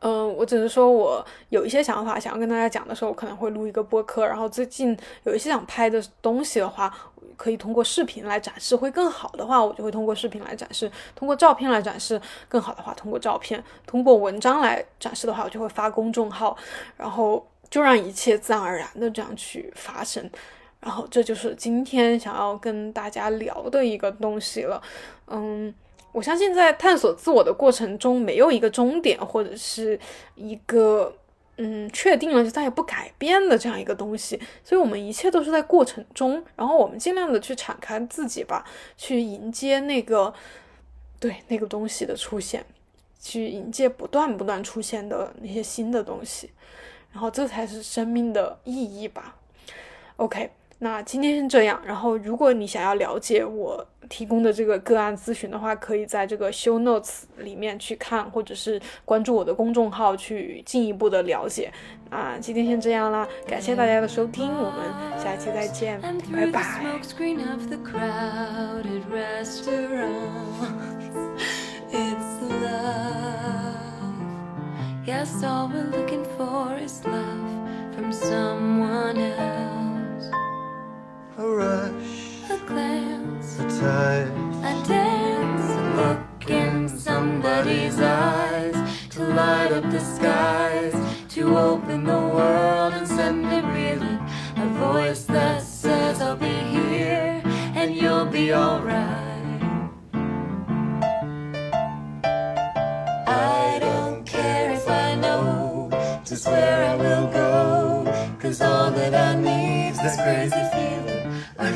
[0.00, 4.26] 嗯，我只是说我有一些想法想要跟大家讲的时候，我可能会录一个播客。
[4.26, 6.94] 然后最近有一些想拍的东西的话，
[7.36, 16.56] 可以通过视频来展示，会更好的话，我就会通过视频来展示；通过照片来展示，更好的话，通过照片；通过文章来展示的话，我就会发公众号。
[16.96, 20.30] 然后就让一切自然而然的这样去发生。
[20.80, 24.82] 然后这就是今天想要跟大家聊的一个东西了。
[25.28, 25.74] 嗯。
[26.12, 29.98] 我相信，在探索自我的过程中，没有一个终点，或者是
[30.36, 31.12] 一个
[31.56, 34.40] 嗯确定了就再也不改变的这样一个东西。
[34.62, 38.64] 所以，我们一切都是在过程中，然后我们尽量的去敞开自己吧，
[38.96, 40.34] 去迎接那个
[41.20, 42.64] 对那个东西的出现，
[43.20, 46.50] 去迎接不断不断出现的那些新的东西，
[47.12, 49.36] 然后这才是生命的意义吧。
[50.16, 61.72] OK，那今天是这样，然后如果你想要了解我提供的这个个案咨询的话，可以在这个 show notes 里面去看，或者是关注我的公众号去进一步的了解。
[62.10, 64.84] 啊，今天先这样啦，感谢大家的收听，我们
[65.18, 65.98] 下期再见，
[66.32, 66.62] 拜拜。
[81.36, 84.28] A rush, a glance, a touch,
[84.62, 88.74] a dance, a look in somebody's eyes
[89.10, 90.94] to light up the skies,
[91.28, 94.20] to open the world and send it reeling.
[94.56, 97.42] A voice that says I'll be here
[97.74, 99.62] and you'll be alright.
[103.26, 105.88] I don't care if I know
[106.24, 111.13] just where I will go, cause all that I need is this crazy feeling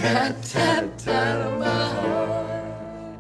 [0.03, 3.19] rat tat tat my heart.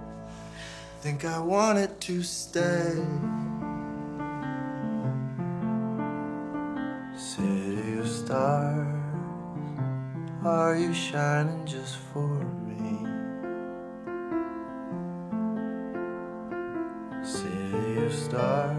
[1.01, 3.05] Think I wanted to stay.
[7.17, 8.87] City of stars,
[10.45, 12.29] are you shining just for
[12.69, 13.07] me?
[17.25, 18.77] City of stars,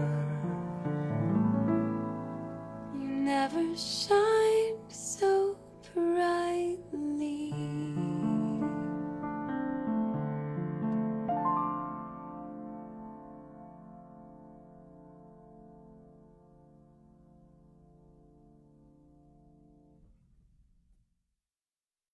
[2.94, 5.56] you never shine so
[5.94, 7.52] brightly.